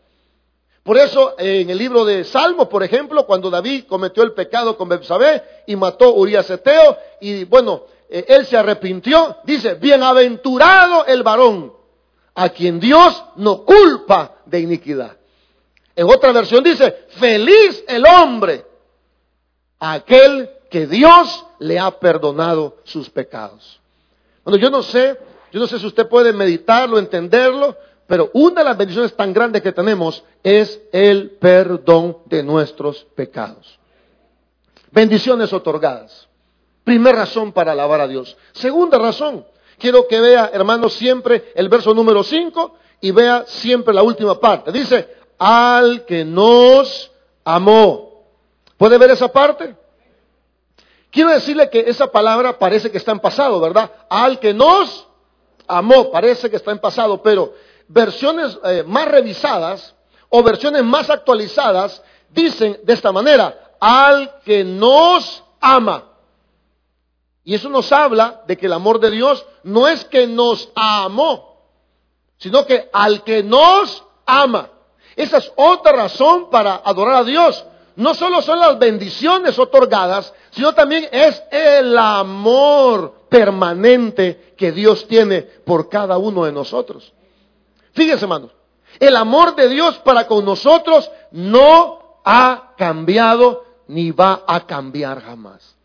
Por 0.88 0.98
eso 0.98 1.36
en 1.38 1.70
el 1.70 1.78
libro 1.78 2.06
de 2.06 2.24
Salmos, 2.24 2.70
por 2.70 2.82
ejemplo, 2.82 3.26
cuando 3.26 3.50
David 3.50 3.84
cometió 3.90 4.24
el 4.24 4.32
pecado 4.32 4.78
con 4.78 4.88
Betsabé 4.88 5.44
y 5.68 5.76
mató 5.76 6.06
a 6.06 6.12
Urias 6.14 6.50
Eteo 6.50 6.98
y 7.20 7.44
bueno, 7.44 7.84
eh, 8.10 8.24
él 8.30 8.46
se 8.46 8.56
arrepintió, 8.56 9.36
dice, 9.44 9.74
"Bienaventurado 9.74 11.06
el 11.06 11.24
varón 11.24 11.74
a 12.36 12.48
quien 12.48 12.80
Dios 12.80 13.22
no 13.36 13.66
culpa 13.66 14.38
de 14.46 14.62
iniquidad." 14.62 15.18
En 15.94 16.08
otra 16.10 16.32
versión 16.32 16.64
dice, 16.64 17.08
"Feliz 17.20 17.84
el 17.86 18.06
hombre 18.08 18.66
aquel 19.82 20.50
que 20.72 20.88
Dios 20.88 21.48
le 21.60 21.80
ha 21.80 21.92
perdonado 22.00 22.78
sus 22.86 23.10
pecados." 23.10 23.82
Bueno, 24.46 24.58
yo 24.58 24.70
no 24.70 24.82
sé, 24.82 25.20
yo 25.52 25.60
no 25.60 25.68
sé 25.68 25.80
si 25.80 25.86
usted 25.86 26.08
puede 26.08 26.32
meditarlo, 26.32 26.98
entenderlo, 26.98 27.76
pero 28.08 28.32
una 28.34 28.62
de 28.62 28.64
las 28.64 28.78
bendiciones 28.78 29.16
tan 29.16 29.34
grandes 29.34 29.62
que 29.62 29.74
tenemos 29.74 30.24
es 30.42 30.82
el 30.92 31.32
perdón 31.32 32.18
de 32.26 32.42
nuestros 32.42 33.06
pecados. 33.16 33.78
Bendiciones 34.92 35.52
otorgadas. 35.52 36.28
Primera 36.84 37.20
razón 37.20 37.52
para 37.52 37.74
alabar 37.74 38.00
a 38.00 38.08
Dios. 38.08 38.38
Segunda 38.54 38.98
razón, 38.98 39.46
quiero 39.78 40.08
que 40.08 40.22
vea, 40.22 40.50
hermanos, 40.54 40.94
siempre 40.94 41.52
el 41.54 41.68
verso 41.68 41.94
número 41.94 42.24
5 42.24 42.76
y 43.02 43.12
vea 43.12 43.44
siempre 43.46 43.94
la 43.94 44.04
última 44.04 44.40
parte. 44.40 44.72
Dice, 44.72 45.10
al 45.38 46.06
que 46.06 46.24
nos 46.24 47.12
amó. 47.44 48.24
¿Puede 48.78 48.98
ver 48.98 49.12
esa 49.12 49.28
parte? 49.28 49.76
Quiero 51.12 51.32
decirle 51.32 51.70
que 51.70 51.82
esa 51.88 52.08
palabra 52.08 52.58
parece 52.58 52.90
que 52.90 52.98
está 52.98 53.12
en 53.12 53.20
pasado, 53.20 53.60
¿verdad? 53.60 53.92
Al 54.10 54.40
que 54.40 54.54
nos 54.54 55.08
amó, 55.68 56.12
parece 56.12 56.50
que 56.50 56.56
está 56.56 56.72
en 56.72 56.80
pasado, 56.80 57.22
pero 57.22 57.54
versiones 57.88 58.58
eh, 58.64 58.84
más 58.86 59.08
revisadas 59.08 59.96
o 60.30 60.44
versiones 60.44 60.84
más 60.84 61.10
actualizadas 61.10 62.02
dicen 62.30 62.80
de 62.84 62.94
esta 62.94 63.12
manera, 63.12 63.74
al 63.80 64.42
que 64.44 64.64
nos 64.64 65.44
ama. 65.60 66.04
Y 67.44 67.56
eso 67.56 67.70
nos 67.70 67.92
habla 67.92 68.44
de 68.46 68.58
que 68.58 68.66
el 68.66 68.74
amor 68.74 69.00
de 69.00 69.12
Dios 69.12 69.46
no 69.64 69.88
es 69.88 70.04
que 70.06 70.28
nos 70.28 70.70
amó, 70.76 71.62
sino 72.38 72.66
que 72.66 72.90
al 72.92 73.24
que 73.24 73.42
nos 73.42 74.04
ama. 74.26 74.70
Esa 75.16 75.38
es 75.38 75.52
otra 75.56 75.94
razón 75.94 76.50
para 76.50 76.82
adorar 76.84 77.16
a 77.16 77.24
Dios. 77.24 77.66
No 77.96 78.14
solo 78.14 78.42
son 78.42 78.60
las 78.60 78.78
bendiciones 78.78 79.58
otorgadas, 79.58 80.34
sino 80.52 80.74
también 80.74 81.08
es 81.12 81.42
el 81.50 81.98
amor 81.98 83.26
permanente 83.30 84.54
que 84.56 84.72
Dios 84.72 85.08
tiene 85.08 85.42
por 85.42 85.90
cada 85.90 86.18
uno 86.18 86.46
de 86.46 86.52
nosotros. 86.52 87.14
Fíjense, 87.98 88.26
hermanos, 88.26 88.52
el 89.00 89.16
amor 89.16 89.56
de 89.56 89.68
Dios 89.70 89.98
para 90.06 90.28
con 90.28 90.46
nosotros 90.46 91.10
no 91.32 92.22
ha 92.24 92.76
cambiado 92.78 93.66
ni 93.88 94.12
va 94.12 94.44
a 94.46 94.68
cambiar 94.68 95.20
jamás. 95.24 95.76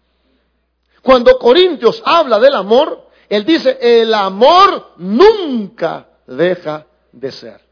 Cuando 1.00 1.38
Corintios 1.38 2.02
habla 2.04 2.38
del 2.38 2.54
amor, 2.54 3.08
él 3.30 3.46
dice, 3.46 3.78
el 3.80 4.12
amor 4.12 4.92
nunca 4.98 6.06
deja 6.26 6.84
de 7.12 7.32
ser. 7.32 7.62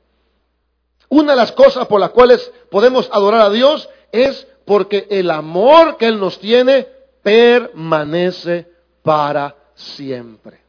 Una 1.11 1.33
de 1.33 1.37
las 1.37 1.53
cosas 1.53 1.87
por 1.87 2.01
las 2.01 2.11
cuales 2.11 2.51
podemos 2.71 3.11
adorar 3.13 3.43
a 3.43 3.51
Dios 3.51 3.91
es 4.11 4.47
porque 4.65 5.07
el 5.11 5.31
amor 5.31 5.99
que 5.99 6.07
Él 6.07 6.19
nos 6.19 6.39
tiene 6.41 6.89
permanece 7.23 8.73
para 9.03 9.55
siempre. 9.75 10.63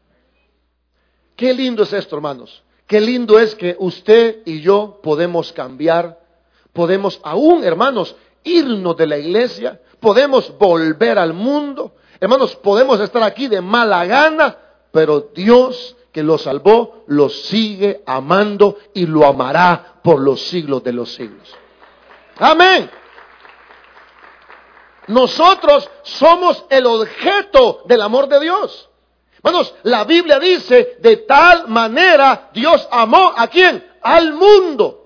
Qué 1.36 1.54
lindo 1.54 1.84
es 1.84 1.92
esto, 1.94 2.16
hermanos. 2.16 2.62
Qué 2.86 3.00
lindo 3.00 3.38
es 3.38 3.54
que 3.54 3.76
usted 3.78 4.42
y 4.44 4.60
yo 4.60 5.00
podemos 5.02 5.52
cambiar, 5.52 6.20
podemos 6.72 7.20
aún, 7.22 7.64
hermanos, 7.64 8.16
irnos 8.44 8.96
de 8.96 9.06
la 9.06 9.18
iglesia, 9.18 9.80
podemos 10.00 10.56
volver 10.58 11.18
al 11.18 11.32
mundo, 11.32 11.92
hermanos, 12.20 12.56
podemos 12.56 13.00
estar 13.00 13.22
aquí 13.22 13.48
de 13.48 13.60
mala 13.60 14.04
gana, 14.04 14.58
pero 14.90 15.30
Dios 15.34 15.96
que 16.12 16.22
lo 16.22 16.36
salvó 16.36 17.04
lo 17.06 17.30
sigue 17.30 18.02
amando 18.06 18.76
y 18.92 19.06
lo 19.06 19.26
amará 19.26 20.00
por 20.02 20.20
los 20.20 20.42
siglos 20.42 20.84
de 20.84 20.92
los 20.92 21.12
siglos. 21.14 21.54
Amén. 22.38 22.90
Nosotros 25.08 25.90
somos 26.02 26.64
el 26.68 26.86
objeto 26.86 27.82
del 27.86 28.02
amor 28.02 28.28
de 28.28 28.40
Dios. 28.40 28.90
Hermanos, 29.42 29.74
la 29.82 30.04
Biblia 30.04 30.38
dice, 30.38 30.98
de 31.00 31.16
tal 31.18 31.66
manera 31.68 32.50
Dios 32.52 32.86
amó 32.90 33.32
a 33.36 33.48
quién? 33.48 33.84
Al 34.00 34.34
mundo. 34.34 35.02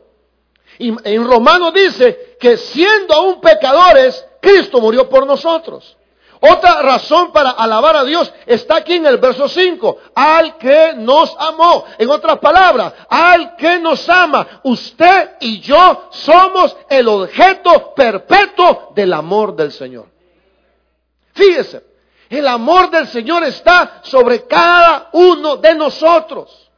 Y 0.78 0.94
en 1.04 1.26
Romanos 1.26 1.72
dice 1.72 2.36
que 2.38 2.58
siendo 2.58 3.14
aún 3.14 3.40
pecadores, 3.40 4.26
Cristo 4.40 4.80
murió 4.80 5.08
por 5.08 5.26
nosotros. 5.26 5.96
Otra 6.40 6.82
razón 6.82 7.32
para 7.32 7.50
alabar 7.50 7.96
a 7.96 8.04
Dios 8.04 8.30
está 8.44 8.76
aquí 8.76 8.94
en 8.94 9.06
el 9.06 9.16
verso 9.16 9.48
5. 9.48 9.98
Al 10.14 10.58
que 10.58 10.92
nos 10.96 11.34
amó. 11.38 11.84
En 11.96 12.10
otras 12.10 12.38
palabras, 12.38 12.92
al 13.08 13.56
que 13.56 13.78
nos 13.78 14.06
ama. 14.08 14.60
Usted 14.64 15.36
y 15.40 15.60
yo 15.60 16.08
somos 16.10 16.76
el 16.90 17.08
objeto 17.08 17.94
perpetuo 17.94 18.92
del 18.94 19.14
amor 19.14 19.56
del 19.56 19.72
Señor. 19.72 20.06
Fíjese, 21.32 21.82
el 22.28 22.46
amor 22.46 22.90
del 22.90 23.06
Señor 23.06 23.44
está 23.44 24.00
sobre 24.02 24.46
cada 24.46 25.10
uno 25.12 25.56
de 25.56 25.74
nosotros. 25.74 26.70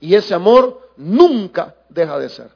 Y 0.00 0.14
ese 0.14 0.34
amor 0.34 0.92
nunca 0.96 1.74
deja 1.88 2.18
de 2.18 2.28
ser. 2.28 2.50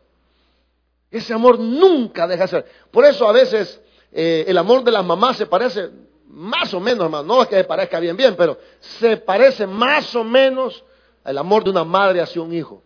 Ese 1.10 1.34
amor 1.34 1.58
nunca 1.58 2.26
deja 2.26 2.44
de 2.44 2.48
ser. 2.48 2.66
Por 2.90 3.04
eso 3.04 3.28
a 3.28 3.32
veces 3.32 3.80
eh, 4.12 4.44
el 4.46 4.58
amor 4.58 4.84
de 4.84 4.90
las 4.90 5.04
mamás 5.04 5.36
se 5.36 5.46
parece 5.46 5.90
más 6.26 6.72
o 6.72 6.80
menos, 6.80 7.04
hermano, 7.04 7.24
no 7.24 7.42
es 7.42 7.48
que 7.48 7.56
se 7.56 7.64
parezca 7.64 8.00
bien, 8.00 8.16
bien, 8.16 8.34
pero 8.36 8.58
se 8.80 9.18
parece 9.18 9.66
más 9.66 10.14
o 10.14 10.24
menos 10.24 10.82
al 11.24 11.36
amor 11.36 11.62
de 11.62 11.70
una 11.70 11.84
madre 11.84 12.20
hacia 12.20 12.40
un 12.40 12.52
hijo. 12.54 12.82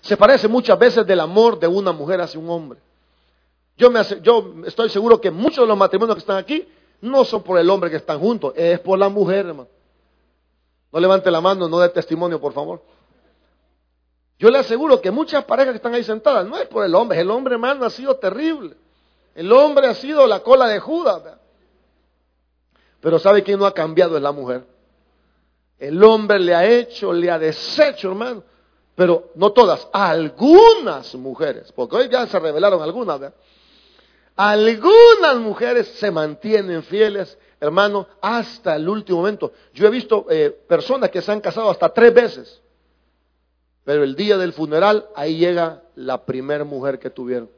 Se 0.00 0.16
parece 0.16 0.48
muchas 0.48 0.78
veces 0.78 1.06
del 1.06 1.20
amor 1.20 1.58
de 1.58 1.66
una 1.66 1.92
mujer 1.92 2.20
hacia 2.20 2.40
un 2.40 2.48
hombre. 2.48 2.80
Yo, 3.76 3.90
estoy 4.66 4.88
seguro 4.88 5.20
que 5.20 5.30
muchos 5.30 5.58
de 5.58 5.66
los 5.66 5.76
matrimonios 5.76 6.16
que 6.16 6.20
están 6.20 6.38
aquí 6.38 6.66
no 7.00 7.24
son 7.24 7.42
por 7.42 7.58
el 7.58 7.68
hombre 7.70 7.90
que 7.90 7.96
están 7.96 8.18
juntos, 8.18 8.52
es 8.56 8.80
por 8.80 8.98
la 8.98 9.08
mujer, 9.08 9.46
hermano. 9.46 9.68
No 10.90 11.00
levante 11.00 11.30
la 11.30 11.40
mano, 11.40 11.68
no 11.68 11.78
dé 11.78 11.88
testimonio, 11.90 12.40
por 12.40 12.52
favor. 12.52 12.82
Yo 14.38 14.50
le 14.50 14.58
aseguro 14.58 15.00
que 15.00 15.10
muchas 15.10 15.44
parejas 15.44 15.72
que 15.72 15.76
están 15.76 15.94
ahí 15.94 16.04
sentadas, 16.04 16.46
no 16.46 16.56
es 16.56 16.66
por 16.68 16.84
el 16.84 16.94
hombre, 16.94 17.20
el 17.20 17.30
hombre, 17.30 17.54
hermano, 17.54 17.84
ha 17.84 17.90
sido 17.90 18.16
terrible. 18.16 18.76
El 19.34 19.52
hombre 19.52 19.86
ha 19.86 19.94
sido 19.94 20.26
la 20.26 20.40
cola 20.40 20.66
de 20.68 20.80
Judas. 20.80 21.22
Pero 23.00 23.18
¿sabe 23.18 23.42
quién 23.42 23.58
no 23.58 23.66
ha 23.66 23.74
cambiado? 23.74 24.16
Es 24.16 24.22
la 24.22 24.32
mujer. 24.32 24.64
El 25.78 26.02
hombre 26.02 26.40
le 26.40 26.54
ha 26.54 26.64
hecho, 26.64 27.12
le 27.12 27.30
ha 27.30 27.38
deshecho, 27.38 28.08
hermano. 28.08 28.42
Pero 28.94 29.30
no 29.36 29.52
todas, 29.52 29.88
algunas 29.92 31.14
mujeres, 31.14 31.70
porque 31.70 31.96
hoy 31.96 32.08
ya 32.08 32.26
se 32.26 32.38
revelaron 32.40 32.82
algunas, 32.82 33.20
¿verdad? 33.20 33.36
Algunas 34.38 35.36
mujeres 35.38 35.88
se 35.98 36.12
mantienen 36.12 36.84
fieles, 36.84 37.36
hermano, 37.58 38.06
hasta 38.20 38.76
el 38.76 38.88
último 38.88 39.18
momento. 39.18 39.52
Yo 39.74 39.88
he 39.88 39.90
visto 39.90 40.26
eh, 40.30 40.50
personas 40.68 41.10
que 41.10 41.20
se 41.20 41.32
han 41.32 41.40
casado 41.40 41.68
hasta 41.68 41.92
tres 41.92 42.14
veces, 42.14 42.62
pero 43.82 44.04
el 44.04 44.14
día 44.14 44.38
del 44.38 44.52
funeral 44.52 45.08
ahí 45.16 45.38
llega 45.38 45.82
la 45.96 46.24
primer 46.24 46.64
mujer 46.64 47.00
que 47.00 47.10
tuvieron. 47.10 47.50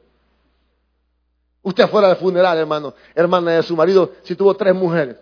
Usted 1.61 1.87
fuera 1.87 2.07
del 2.07 2.17
funeral, 2.17 2.57
hermano, 2.57 2.95
hermana 3.13 3.51
de 3.51 3.61
su 3.61 3.75
marido, 3.75 4.13
si 4.23 4.35
tuvo 4.35 4.55
tres 4.55 4.73
mujeres. 4.73 5.17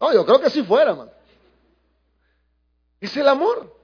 No, 0.00 0.14
yo 0.14 0.24
creo 0.24 0.40
que 0.40 0.50
si 0.50 0.62
fuera, 0.62 0.92
hermano. 0.92 1.10
Es 3.00 3.16
el 3.16 3.26
amor. 3.26 3.74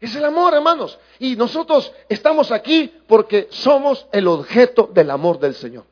Es 0.00 0.16
el 0.16 0.24
amor, 0.24 0.54
hermanos. 0.54 0.98
Y 1.18 1.36
nosotros 1.36 1.92
estamos 2.08 2.50
aquí 2.50 2.92
porque 3.06 3.48
somos 3.50 4.06
el 4.12 4.26
objeto 4.28 4.88
del 4.92 5.10
amor 5.10 5.38
del 5.38 5.54
Señor. 5.54 5.84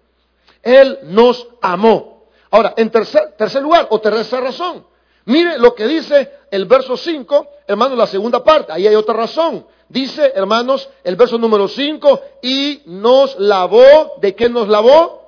Él 0.63 0.99
nos 1.05 1.47
amó. 1.61 2.25
Ahora, 2.51 2.73
en 2.77 2.91
tercer, 2.91 3.35
tercer 3.37 3.63
lugar, 3.63 3.87
o 3.91 4.01
tercera 4.01 4.41
razón, 4.41 4.87
mire 5.27 5.59
lo 5.59 5.75
que 5.75 5.87
dice 5.87 6.33
el 6.51 6.65
verso 6.65 6.97
5, 6.97 7.47
hermanos, 7.67 7.99
la 7.99 8.07
segunda 8.07 8.43
parte. 8.43 8.73
Ahí 8.73 8.87
hay 8.87 8.95
otra 8.95 9.15
razón. 9.15 9.67
Dice, 9.91 10.33
hermanos, 10.35 10.89
el 11.05 11.17
verso 11.17 11.37
número 11.37 11.69
5, 11.69 12.21
y 12.43 12.83
nos 12.87 13.39
lavó, 13.39 14.15
¿de 14.21 14.35
qué 14.35 14.49
nos 14.49 14.69
lavó? 14.69 15.19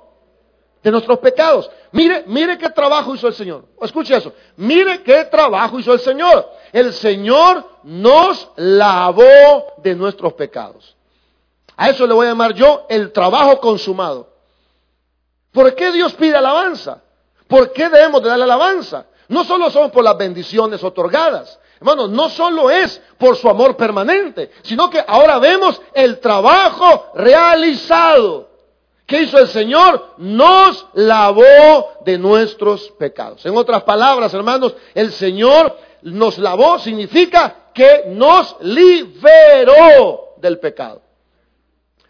De 0.81 0.89
nuestros 0.89 1.19
pecados. 1.19 1.69
Mire, 1.91 2.23
mire 2.25 2.57
qué 2.57 2.69
trabajo 2.69 3.13
hizo 3.13 3.27
el 3.27 3.35
Señor. 3.35 3.65
Escuche 3.81 4.15
eso. 4.15 4.33
Mire 4.57 5.03
qué 5.03 5.25
trabajo 5.25 5.79
hizo 5.79 5.93
el 5.93 5.99
Señor. 5.99 6.49
El 6.71 6.93
Señor 6.93 7.65
nos 7.83 8.49
lavó 8.55 9.73
de 9.77 9.95
nuestros 9.95 10.33
pecados. 10.33 10.95
A 11.75 11.89
eso 11.89 12.05
le 12.05 12.13
voy 12.13 12.27
a 12.27 12.29
llamar 12.29 12.53
yo 12.53 12.85
el 12.89 13.11
trabajo 13.11 13.59
consumado. 13.59 14.29
¿Por 15.51 15.75
qué 15.75 15.91
Dios 15.91 16.13
pide 16.13 16.35
alabanza? 16.35 17.01
¿Por 17.47 17.73
qué 17.73 17.89
debemos 17.89 18.21
de 18.23 18.29
darle 18.29 18.45
alabanza? 18.45 19.05
No 19.27 19.43
solo 19.43 19.69
son 19.69 19.91
por 19.91 20.03
las 20.03 20.17
bendiciones 20.17 20.83
otorgadas, 20.83 21.59
hermanos, 21.79 22.09
no 22.09 22.29
solo 22.29 22.69
es 22.69 23.01
por 23.17 23.35
su 23.35 23.49
amor 23.49 23.75
permanente, 23.75 24.51
sino 24.61 24.89
que 24.89 25.03
ahora 25.05 25.39
vemos 25.39 25.81
el 25.93 26.19
trabajo 26.19 27.11
realizado. 27.15 28.49
¿Qué 29.05 29.23
hizo 29.23 29.37
el 29.39 29.47
Señor? 29.47 30.13
Nos 30.17 30.87
lavó 30.93 31.93
de 32.05 32.17
nuestros 32.17 32.91
pecados. 32.91 33.45
En 33.45 33.57
otras 33.57 33.83
palabras, 33.83 34.33
hermanos, 34.33 34.73
el 34.93 35.11
Señor 35.11 35.75
nos 36.03 36.37
lavó 36.37 36.79
significa 36.79 37.55
que 37.73 38.05
nos 38.07 38.57
liberó 38.61 40.35
del 40.37 40.59
pecado. 40.59 41.01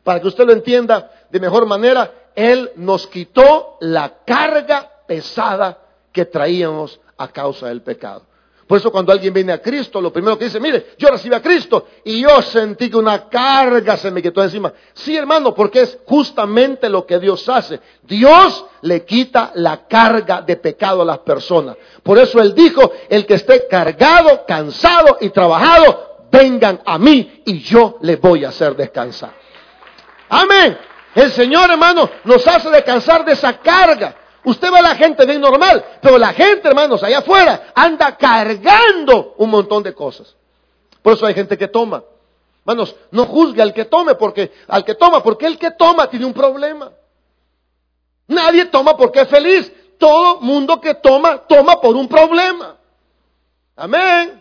Para 0.03 0.19
que 0.19 0.27
usted 0.27 0.45
lo 0.45 0.53
entienda 0.53 1.11
de 1.29 1.39
mejor 1.39 1.65
manera, 1.65 2.11
Él 2.35 2.71
nos 2.75 3.07
quitó 3.07 3.77
la 3.81 4.23
carga 4.25 4.89
pesada 5.07 5.77
que 6.11 6.25
traíamos 6.25 6.99
a 7.17 7.27
causa 7.27 7.67
del 7.67 7.81
pecado. 7.81 8.23
Por 8.71 8.77
eso 8.77 8.89
cuando 8.89 9.11
alguien 9.11 9.33
viene 9.33 9.51
a 9.51 9.61
Cristo, 9.61 9.99
lo 9.99 10.13
primero 10.13 10.39
que 10.39 10.45
dice, 10.45 10.57
mire, 10.57 10.95
yo 10.97 11.09
recibí 11.09 11.35
a 11.35 11.41
Cristo 11.41 11.87
y 12.05 12.21
yo 12.21 12.41
sentí 12.41 12.89
que 12.89 12.95
una 12.95 13.27
carga 13.27 13.97
se 13.97 14.09
me 14.11 14.21
quitó 14.21 14.41
encima. 14.41 14.71
Sí, 14.93 15.13
hermano, 15.13 15.53
porque 15.53 15.81
es 15.81 15.97
justamente 16.05 16.87
lo 16.87 17.05
que 17.05 17.19
Dios 17.19 17.49
hace. 17.49 17.81
Dios 18.03 18.63
le 18.83 19.03
quita 19.03 19.51
la 19.55 19.85
carga 19.89 20.41
de 20.41 20.55
pecado 20.55 21.01
a 21.01 21.05
las 21.05 21.17
personas. 21.17 21.75
Por 22.01 22.17
eso 22.17 22.39
Él 22.39 22.55
dijo, 22.55 22.93
el 23.09 23.25
que 23.25 23.33
esté 23.33 23.67
cargado, 23.67 24.45
cansado 24.47 25.17
y 25.19 25.31
trabajado, 25.31 26.29
vengan 26.31 26.79
a 26.85 26.97
mí 26.97 27.41
y 27.45 27.59
yo 27.59 27.97
les 27.99 28.21
voy 28.21 28.45
a 28.45 28.49
hacer 28.49 28.77
descansar. 28.77 29.33
Amén. 30.29 30.77
El 31.13 31.29
Señor, 31.33 31.71
hermano, 31.71 32.09
nos 32.23 32.47
hace 32.47 32.69
descansar 32.69 33.25
de 33.25 33.33
esa 33.33 33.51
carga. 33.57 34.15
Usted 34.43 34.71
ve 34.71 34.79
a 34.79 34.81
la 34.81 34.95
gente 34.95 35.25
bien 35.25 35.39
normal, 35.39 35.85
pero 36.01 36.17
la 36.17 36.33
gente, 36.33 36.67
hermanos, 36.67 37.03
allá 37.03 37.19
afuera 37.19 37.71
anda 37.75 38.17
cargando 38.17 39.35
un 39.37 39.49
montón 39.49 39.83
de 39.83 39.93
cosas. 39.93 40.35
Por 41.01 41.13
eso 41.13 41.25
hay 41.25 41.33
gente 41.33 41.57
que 41.57 41.67
toma. 41.67 42.03
Hermanos, 42.65 42.95
no 43.11 43.25
juzgue 43.25 43.61
al 43.61 43.73
que 43.73 43.85
tome, 43.85 44.15
porque 44.15 44.51
al 44.67 44.83
que 44.83 44.95
toma, 44.95 45.21
porque 45.21 45.45
el 45.45 45.57
que 45.57 45.71
toma 45.71 46.09
tiene 46.09 46.25
un 46.25 46.33
problema. 46.33 46.91
Nadie 48.27 48.65
toma 48.65 48.95
porque 48.95 49.21
es 49.21 49.27
feliz. 49.27 49.71
Todo 49.97 50.41
mundo 50.41 50.81
que 50.81 50.95
toma, 50.95 51.37
toma 51.47 51.79
por 51.79 51.95
un 51.95 52.07
problema. 52.07 52.77
Amén. 53.75 54.40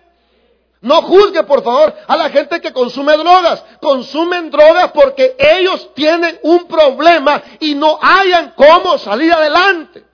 No 0.83 1.03
juzgue, 1.03 1.43
por 1.43 1.63
favor, 1.63 1.95
a 2.07 2.17
la 2.17 2.31
gente 2.31 2.61
que 2.61 2.73
consume 2.73 3.17
drogas. 3.17 3.63
Consumen 3.81 4.51
drogas 4.51 4.93
porque 4.93 5.37
ellos 5.39 5.91
tienen 5.95 6.39
un 6.43 6.67
problema 6.67 7.43
y 7.59 7.75
no 7.75 7.99
hayan 8.01 8.55
cómo 8.57 8.97
salir 8.97 9.33
adelante. 9.33 10.05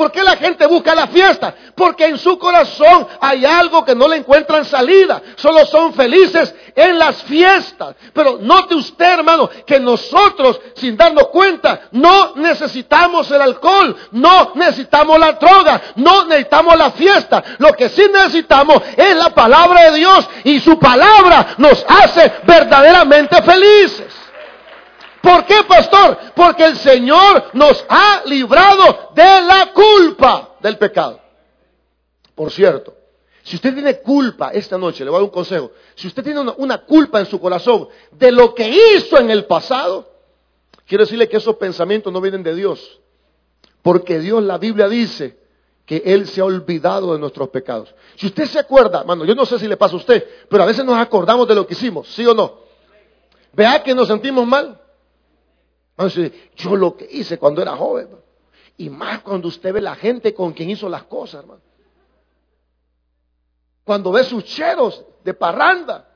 ¿Por 0.00 0.10
qué 0.10 0.22
la 0.22 0.38
gente 0.38 0.66
busca 0.66 0.94
la 0.94 1.08
fiesta? 1.08 1.54
Porque 1.74 2.06
en 2.06 2.16
su 2.16 2.38
corazón 2.38 3.06
hay 3.20 3.44
algo 3.44 3.84
que 3.84 3.94
no 3.94 4.08
le 4.08 4.16
encuentran 4.16 4.64
salida. 4.64 5.20
Solo 5.36 5.66
son 5.66 5.92
felices 5.92 6.54
en 6.74 6.98
las 6.98 7.22
fiestas. 7.24 7.96
Pero 8.14 8.38
note 8.40 8.76
usted, 8.76 9.18
hermano, 9.18 9.50
que 9.66 9.78
nosotros, 9.78 10.58
sin 10.74 10.96
darnos 10.96 11.28
cuenta, 11.28 11.82
no 11.90 12.32
necesitamos 12.36 13.30
el 13.30 13.42
alcohol, 13.42 13.94
no 14.12 14.52
necesitamos 14.54 15.20
la 15.20 15.32
droga, 15.32 15.82
no 15.96 16.24
necesitamos 16.24 16.78
la 16.78 16.92
fiesta. 16.92 17.44
Lo 17.58 17.74
que 17.74 17.90
sí 17.90 18.06
necesitamos 18.10 18.80
es 18.96 19.14
la 19.16 19.28
palabra 19.34 19.90
de 19.90 19.98
Dios 19.98 20.26
y 20.44 20.60
su 20.60 20.78
palabra 20.78 21.56
nos 21.58 21.84
hace 21.86 22.32
verdaderamente 22.46 23.42
felices. 23.42 24.19
¿Por 25.22 25.44
qué, 25.44 25.62
pastor? 25.68 26.18
Porque 26.34 26.64
el 26.64 26.76
Señor 26.76 27.50
nos 27.52 27.84
ha 27.88 28.22
librado 28.26 29.10
de 29.14 29.42
la 29.42 29.72
culpa 29.72 30.56
del 30.60 30.78
pecado. 30.78 31.20
Por 32.34 32.50
cierto, 32.50 32.94
si 33.42 33.56
usted 33.56 33.74
tiene 33.74 33.98
culpa 34.00 34.50
esta 34.50 34.78
noche, 34.78 35.04
le 35.04 35.10
voy 35.10 35.18
a 35.18 35.20
dar 35.20 35.24
un 35.24 35.30
consejo. 35.30 35.72
Si 35.94 36.06
usted 36.06 36.22
tiene 36.22 36.40
una, 36.40 36.78
culpa 36.78 37.20
en 37.20 37.26
su 37.26 37.40
corazón 37.40 37.88
de 38.12 38.32
lo 38.32 38.54
que 38.54 38.68
hizo 38.68 39.18
en 39.18 39.30
el 39.30 39.44
pasado, 39.44 40.10
quiero 40.86 41.04
decirle 41.04 41.28
que 41.28 41.36
esos 41.36 41.56
pensamientos 41.56 42.12
no 42.12 42.20
vienen 42.20 42.42
de 42.42 42.54
Dios. 42.54 43.00
Porque 43.82 44.18
Dios, 44.20 44.42
la 44.42 44.58
Biblia 44.58 44.88
dice 44.88 45.38
que 45.84 46.02
Él 46.04 46.28
se 46.28 46.40
ha 46.40 46.44
olvidado 46.44 47.12
de 47.12 47.18
nuestros 47.18 47.48
pecados. 47.48 47.94
Si 48.16 48.26
usted 48.26 48.46
se 48.46 48.58
acuerda, 48.58 49.04
mano, 49.04 49.24
yo 49.24 49.34
no 49.34 49.44
sé 49.44 49.58
si 49.58 49.66
le 49.66 49.76
pasa 49.76 49.94
a 49.94 49.98
usted, 49.98 50.26
pero 50.48 50.62
a 50.62 50.66
veces 50.66 50.84
nos 50.84 50.96
acordamos 50.96 51.48
de 51.48 51.54
lo 51.54 51.66
que 51.66 51.74
hicimos, 51.74 52.08
¿sí 52.08 52.24
o 52.26 52.34
no? 52.34 52.60
Vea 53.52 53.82
que 53.82 53.94
nos 53.94 54.06
sentimos 54.06 54.46
mal. 54.46 54.80
Yo 56.56 56.76
lo 56.76 56.96
que 56.96 57.06
hice 57.10 57.38
cuando 57.38 57.60
era 57.60 57.76
joven, 57.76 58.08
y 58.76 58.88
más 58.88 59.20
cuando 59.20 59.48
usted 59.48 59.72
ve 59.72 59.80
la 59.80 59.94
gente 59.94 60.32
con 60.32 60.52
quien 60.52 60.70
hizo 60.70 60.88
las 60.88 61.04
cosas, 61.04 61.42
hermano. 61.42 61.60
Cuando 63.84 64.12
ve 64.12 64.24
sus 64.24 64.44
cheros 64.44 65.04
de 65.24 65.34
parranda, 65.34 66.08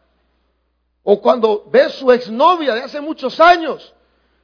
o 1.03 1.20
cuando 1.20 1.68
ve 1.70 1.90
su 1.90 2.11
exnovia 2.11 2.75
de 2.75 2.83
hace 2.83 3.01
muchos 3.01 3.38
años, 3.40 3.94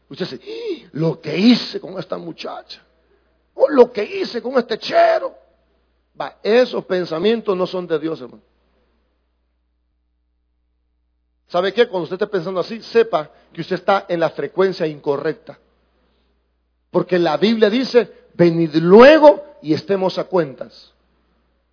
usted 0.09 0.29
dice, 0.29 0.41
¡Ah! 0.45 0.89
lo 0.93 1.21
que 1.21 1.39
hice 1.39 1.81
con 1.81 1.99
esta 1.99 2.19
muchacha, 2.19 2.83
o 3.55 3.69
lo 3.69 3.91
que 3.91 4.05
hice 4.05 4.43
con 4.43 4.59
este 4.59 4.79
chero. 4.79 5.35
Va, 6.21 6.39
esos 6.43 6.85
pensamientos 6.85 7.57
no 7.57 7.67
son 7.67 7.87
de 7.87 7.99
Dios, 7.99 8.21
hermano. 8.21 8.43
¿Sabe 11.51 11.73
qué? 11.73 11.89
Cuando 11.89 12.05
usted 12.05 12.15
esté 12.15 12.27
pensando 12.29 12.61
así, 12.61 12.81
sepa 12.81 13.29
que 13.53 13.61
usted 13.61 13.75
está 13.77 14.07
en 14.09 14.21
la 14.21 14.31
frecuencia 14.31 14.87
incorrecta. 14.87 15.59
Porque 16.91 17.19
la 17.19 17.37
Biblia 17.37 17.69
dice, 17.69 18.29
venid 18.35 18.77
luego 18.77 19.45
y 19.61 19.75
estemos 19.75 20.17
a 20.19 20.25
cuentas. 20.25 20.93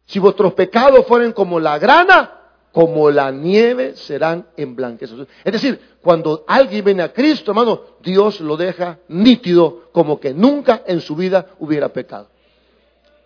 Si 0.06 0.18
vuestros 0.18 0.54
pecados 0.54 1.06
fueren 1.06 1.32
como 1.32 1.60
la 1.60 1.78
grana, 1.78 2.38
como 2.72 3.12
la 3.12 3.30
nieve 3.32 3.96
serán 3.96 4.48
emblanquecidos. 4.58 5.28
Es 5.44 5.54
decir, 5.54 5.80
cuando 6.02 6.44
alguien 6.48 6.84
viene 6.84 7.04
a 7.04 7.14
Cristo, 7.14 7.52
hermano, 7.52 7.82
Dios 8.02 8.40
lo 8.42 8.58
deja 8.58 8.98
nítido 9.10 9.90
como 9.92 10.20
que 10.20 10.34
nunca 10.34 10.82
en 10.88 11.02
su 11.02 11.16
vida 11.16 11.48
hubiera 11.60 11.90
pecado. 11.90 12.30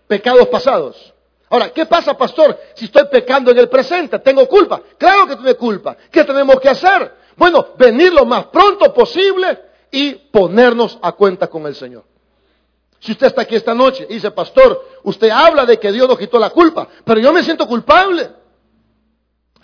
Pecados 0.08 0.48
pasados. 0.50 1.14
Ahora, 1.52 1.70
¿qué 1.70 1.86
pasa, 1.86 2.18
pastor, 2.18 2.58
si 2.76 2.86
estoy 2.86 3.08
pecando 3.12 3.52
en 3.52 3.58
el 3.58 3.68
presente? 3.68 4.20
¿Tengo 4.20 4.48
culpa? 4.48 4.82
Claro 4.98 5.28
que 5.28 5.36
tiene 5.36 5.56
culpa. 5.56 5.98
¿Qué 6.10 6.24
tenemos 6.24 6.58
que 6.62 6.70
hacer? 6.70 7.14
Bueno, 7.36 7.68
venir 7.78 8.14
lo 8.14 8.26
más 8.26 8.46
pronto 8.46 8.94
posible 8.94 9.60
y 9.92 10.14
ponernos 10.14 10.98
a 11.02 11.12
cuenta 11.12 11.48
con 11.48 11.68
el 11.68 11.76
Señor. 11.76 12.06
Si 13.02 13.12
usted 13.12 13.28
está 13.28 13.42
aquí 13.42 13.58
esta 13.58 13.76
noche 13.76 14.08
y 14.10 14.14
dice, 14.14 14.32
pastor, 14.32 14.82
usted 15.04 15.30
habla 15.30 15.66
de 15.66 15.78
que 15.78 15.92
Dios 15.92 16.08
nos 16.08 16.18
quitó 16.18 16.40
la 16.40 16.52
culpa, 16.52 16.88
pero 17.04 17.20
yo 17.20 17.34
me 17.34 17.44
siento 17.44 17.68
culpable. 17.68 18.30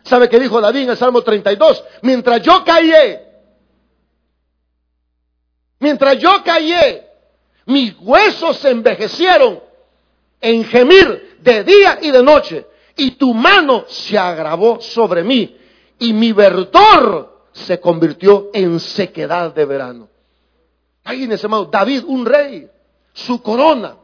¿Sabe 0.04 0.28
qué 0.28 0.42
dijo 0.42 0.60
David 0.60 0.82
en 0.82 0.90
el 0.90 0.98
Salmo 0.98 1.22
32? 1.22 1.86
Mientras 2.02 2.42
yo 2.42 2.66
callé, 2.66 3.22
mientras 5.80 6.18
yo 6.18 6.44
callé, 6.44 7.08
mis 7.66 7.96
huesos 8.02 8.58
se 8.58 8.72
envejecieron 8.72 9.67
en 10.42 10.64
gemir 10.66 11.38
de 11.42 11.64
día 11.64 12.00
y 12.02 12.12
de 12.12 12.24
noche, 12.24 12.66
y 12.96 13.12
tu 13.12 13.34
mano 13.34 13.86
se 13.88 14.18
agravó 14.18 14.82
sobre 14.82 15.24
mí, 15.24 15.56
y 16.00 16.14
mi 16.14 16.32
verdor 16.32 17.46
se 17.52 17.80
convirtió 17.80 18.50
en 18.54 18.80
sequedad 18.80 19.54
de 19.54 19.66
verano. 19.66 20.10
Ese 21.06 21.46
hermano, 21.46 21.66
David, 21.66 22.04
un 22.06 22.26
rey, 22.26 22.70
su 23.14 23.42
corona, 23.42 23.96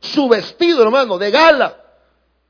su 0.00 0.28
vestido, 0.28 0.82
hermano, 0.82 1.18
de 1.18 1.30
gala, 1.30 1.76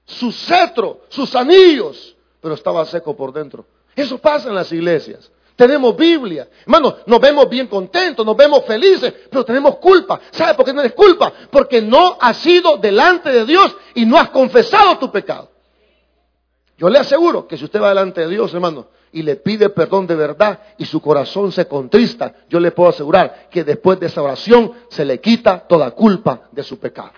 su 0.04 0.32
cetro, 0.32 1.02
sus 1.08 1.34
anillos, 1.34 2.16
pero 2.40 2.54
estaba 2.54 2.84
seco 2.86 3.16
por 3.16 3.32
dentro. 3.32 3.64
Eso 3.94 4.18
pasa 4.18 4.48
en 4.48 4.54
las 4.54 4.72
iglesias. 4.72 5.30
Tenemos 5.60 5.94
Biblia. 5.94 6.48
Hermano, 6.62 6.96
nos 7.04 7.20
vemos 7.20 7.46
bien 7.50 7.66
contentos, 7.66 8.24
nos 8.24 8.34
vemos 8.34 8.64
felices, 8.64 9.12
pero 9.30 9.44
tenemos 9.44 9.76
culpa. 9.76 10.18
¿Sabe 10.30 10.54
por 10.54 10.64
qué 10.64 10.72
tienes 10.72 10.94
culpa? 10.94 11.30
Porque 11.50 11.82
no 11.82 12.16
has 12.18 12.38
sido 12.38 12.78
delante 12.78 13.30
de 13.30 13.44
Dios 13.44 13.76
y 13.94 14.06
no 14.06 14.18
has 14.18 14.30
confesado 14.30 14.96
tu 14.96 15.12
pecado. 15.12 15.50
Yo 16.78 16.88
le 16.88 16.98
aseguro 16.98 17.46
que 17.46 17.58
si 17.58 17.64
usted 17.66 17.78
va 17.78 17.90
delante 17.90 18.22
de 18.22 18.28
Dios, 18.28 18.54
hermano, 18.54 18.86
y 19.12 19.20
le 19.20 19.36
pide 19.36 19.68
perdón 19.68 20.06
de 20.06 20.14
verdad 20.14 20.60
y 20.78 20.86
su 20.86 20.98
corazón 21.02 21.52
se 21.52 21.68
contrista, 21.68 22.36
yo 22.48 22.58
le 22.58 22.70
puedo 22.70 22.88
asegurar 22.88 23.50
que 23.50 23.62
después 23.62 24.00
de 24.00 24.06
esa 24.06 24.22
oración 24.22 24.72
se 24.88 25.04
le 25.04 25.20
quita 25.20 25.68
toda 25.68 25.90
culpa 25.90 26.48
de 26.52 26.62
su 26.62 26.78
pecado. 26.78 27.10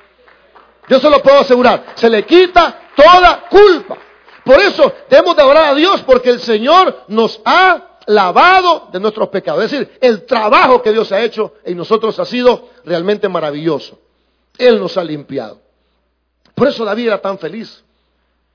Yo 0.88 0.98
se 0.98 1.09
lo 1.09 1.22
puedo 1.22 1.38
asegurar, 1.38 1.92
se 1.94 2.11
le 2.11 2.26
quita 2.26 2.90
toda 2.96 3.44
culpa. 3.48 3.98
Por 4.44 4.59
eso 4.61 4.92
debemos 5.09 5.37
de 5.37 5.44
orar 5.44 5.66
a 5.66 5.74
Dios 5.76 6.02
porque 6.02 6.31
el 6.31 6.40
Señor 6.40 7.05
nos 7.07 7.40
ha 7.44 7.90
lavado 8.06 8.88
de 8.92 9.00
nuestros 9.00 9.28
pecados. 9.28 9.64
Es 9.64 9.70
decir, 9.70 9.98
el 10.00 10.24
trabajo 10.24 10.82
que 10.82 10.92
Dios 10.92 11.10
ha 11.12 11.20
hecho 11.22 11.54
en 11.64 11.76
nosotros 11.76 12.18
ha 12.18 12.24
sido 12.24 12.68
realmente 12.84 13.28
maravilloso. 13.28 13.98
Él 14.58 14.78
nos 14.78 14.96
ha 14.96 15.04
limpiado. 15.04 15.60
Por 16.54 16.68
eso 16.68 16.84
David 16.84 17.06
era 17.06 17.20
tan 17.20 17.38
feliz. 17.38 17.82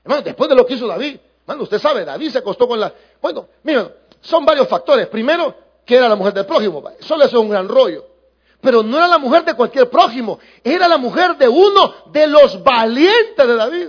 Hermano, 0.04 0.22
después 0.22 0.48
de 0.48 0.56
lo 0.56 0.64
que 0.64 0.74
hizo 0.74 0.86
David, 0.86 1.18
hermano, 1.42 1.64
usted 1.64 1.78
sabe, 1.78 2.04
David 2.04 2.30
se 2.30 2.38
acostó 2.38 2.68
con 2.68 2.78
la... 2.78 2.92
Bueno, 3.20 3.48
miren, 3.62 3.92
son 4.20 4.44
varios 4.44 4.68
factores. 4.68 5.08
Primero, 5.08 5.54
que 5.84 5.96
era 5.96 6.08
la 6.08 6.16
mujer 6.16 6.34
del 6.34 6.46
prójimo. 6.46 6.82
Eso 6.98 7.22
es 7.22 7.32
un 7.32 7.48
gran 7.48 7.68
rollo. 7.68 8.06
Pero 8.60 8.82
no 8.82 8.96
era 8.96 9.06
la 9.06 9.18
mujer 9.18 9.44
de 9.44 9.54
cualquier 9.54 9.88
prójimo, 9.88 10.40
era 10.64 10.88
la 10.88 10.98
mujer 10.98 11.36
de 11.36 11.48
uno 11.48 11.94
de 12.06 12.26
los 12.26 12.62
valientes 12.62 13.46
de 13.46 13.54
David. 13.54 13.88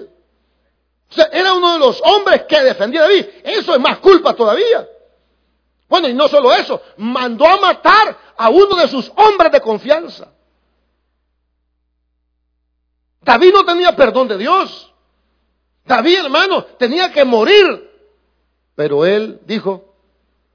O 1.09 1.13
sea, 1.13 1.27
era 1.31 1.53
uno 1.53 1.73
de 1.73 1.79
los 1.79 1.99
hombres 2.03 2.43
que 2.43 2.61
defendía 2.61 2.99
a 3.01 3.03
David. 3.03 3.25
Eso 3.43 3.73
es 3.73 3.79
más 3.79 3.97
culpa 3.97 4.35
todavía. 4.35 4.87
Bueno, 5.89 6.07
y 6.07 6.13
no 6.13 6.27
solo 6.27 6.53
eso, 6.53 6.81
mandó 6.97 7.47
a 7.47 7.59
matar 7.59 8.17
a 8.37 8.49
uno 8.49 8.75
de 8.75 8.87
sus 8.87 9.11
hombres 9.15 9.51
de 9.51 9.59
confianza. 9.59 10.31
David 13.21 13.51
no 13.53 13.65
tenía 13.65 13.95
perdón 13.95 14.27
de 14.27 14.37
Dios. 14.37 14.93
David, 15.85 16.19
hermano, 16.25 16.63
tenía 16.77 17.11
que 17.11 17.25
morir. 17.25 17.89
Pero 18.75 19.05
él 19.05 19.41
dijo, 19.45 19.95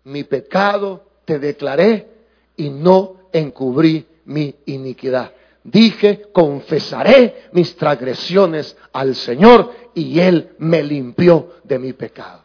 mi 0.04 0.22
pecado 0.24 1.04
te 1.24 1.38
declaré 1.38 2.08
y 2.56 2.70
no 2.70 3.16
encubrí 3.32 4.06
mi 4.24 4.54
iniquidad. 4.66 5.32
Dije, 5.64 6.26
confesaré 6.32 7.48
mis 7.52 7.74
transgresiones 7.76 8.76
al 8.92 9.14
Señor 9.14 9.72
y 9.94 10.20
Él 10.20 10.50
me 10.58 10.82
limpió 10.82 11.54
de 11.64 11.78
mi 11.78 11.94
pecado. 11.94 12.43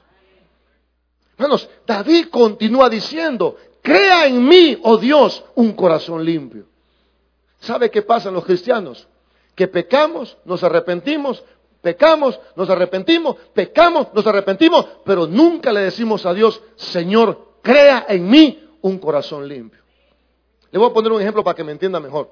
Hermanos, 1.40 1.70
David 1.88 2.28
continúa 2.28 2.90
diciendo, 2.90 3.56
crea 3.82 4.28
en 4.28 4.46
mí, 4.46 4.78
oh 4.84 4.98
Dios, 4.98 5.42
un 5.56 5.72
corazón 5.72 6.26
limpio. 6.26 6.66
¿Sabe 7.62 7.90
qué 7.90 8.02
pasa 8.02 8.28
en 8.28 8.36
los 8.36 8.44
cristianos? 8.44 9.08
Que 9.56 9.70
pecamos, 9.70 10.38
nos 10.44 10.62
arrepentimos, 10.66 11.42
pecamos, 11.82 12.38
nos 12.58 12.70
arrepentimos, 12.70 13.38
pecamos, 13.54 14.08
nos 14.14 14.28
arrepentimos, 14.28 14.86
pero 15.06 15.28
nunca 15.28 15.72
le 15.72 15.80
decimos 15.80 16.26
a 16.26 16.34
Dios, 16.34 16.62
Señor, 16.76 17.54
crea 17.62 18.06
en 18.10 18.30
mí 18.30 18.62
un 18.82 18.98
corazón 19.00 19.48
limpio. 19.48 19.82
Le 20.72 20.78
voy 20.78 20.90
a 20.90 20.94
poner 20.94 21.10
un 21.10 21.22
ejemplo 21.22 21.42
para 21.42 21.56
que 21.56 21.64
me 21.64 21.72
entienda 21.72 22.02
mejor. 22.02 22.32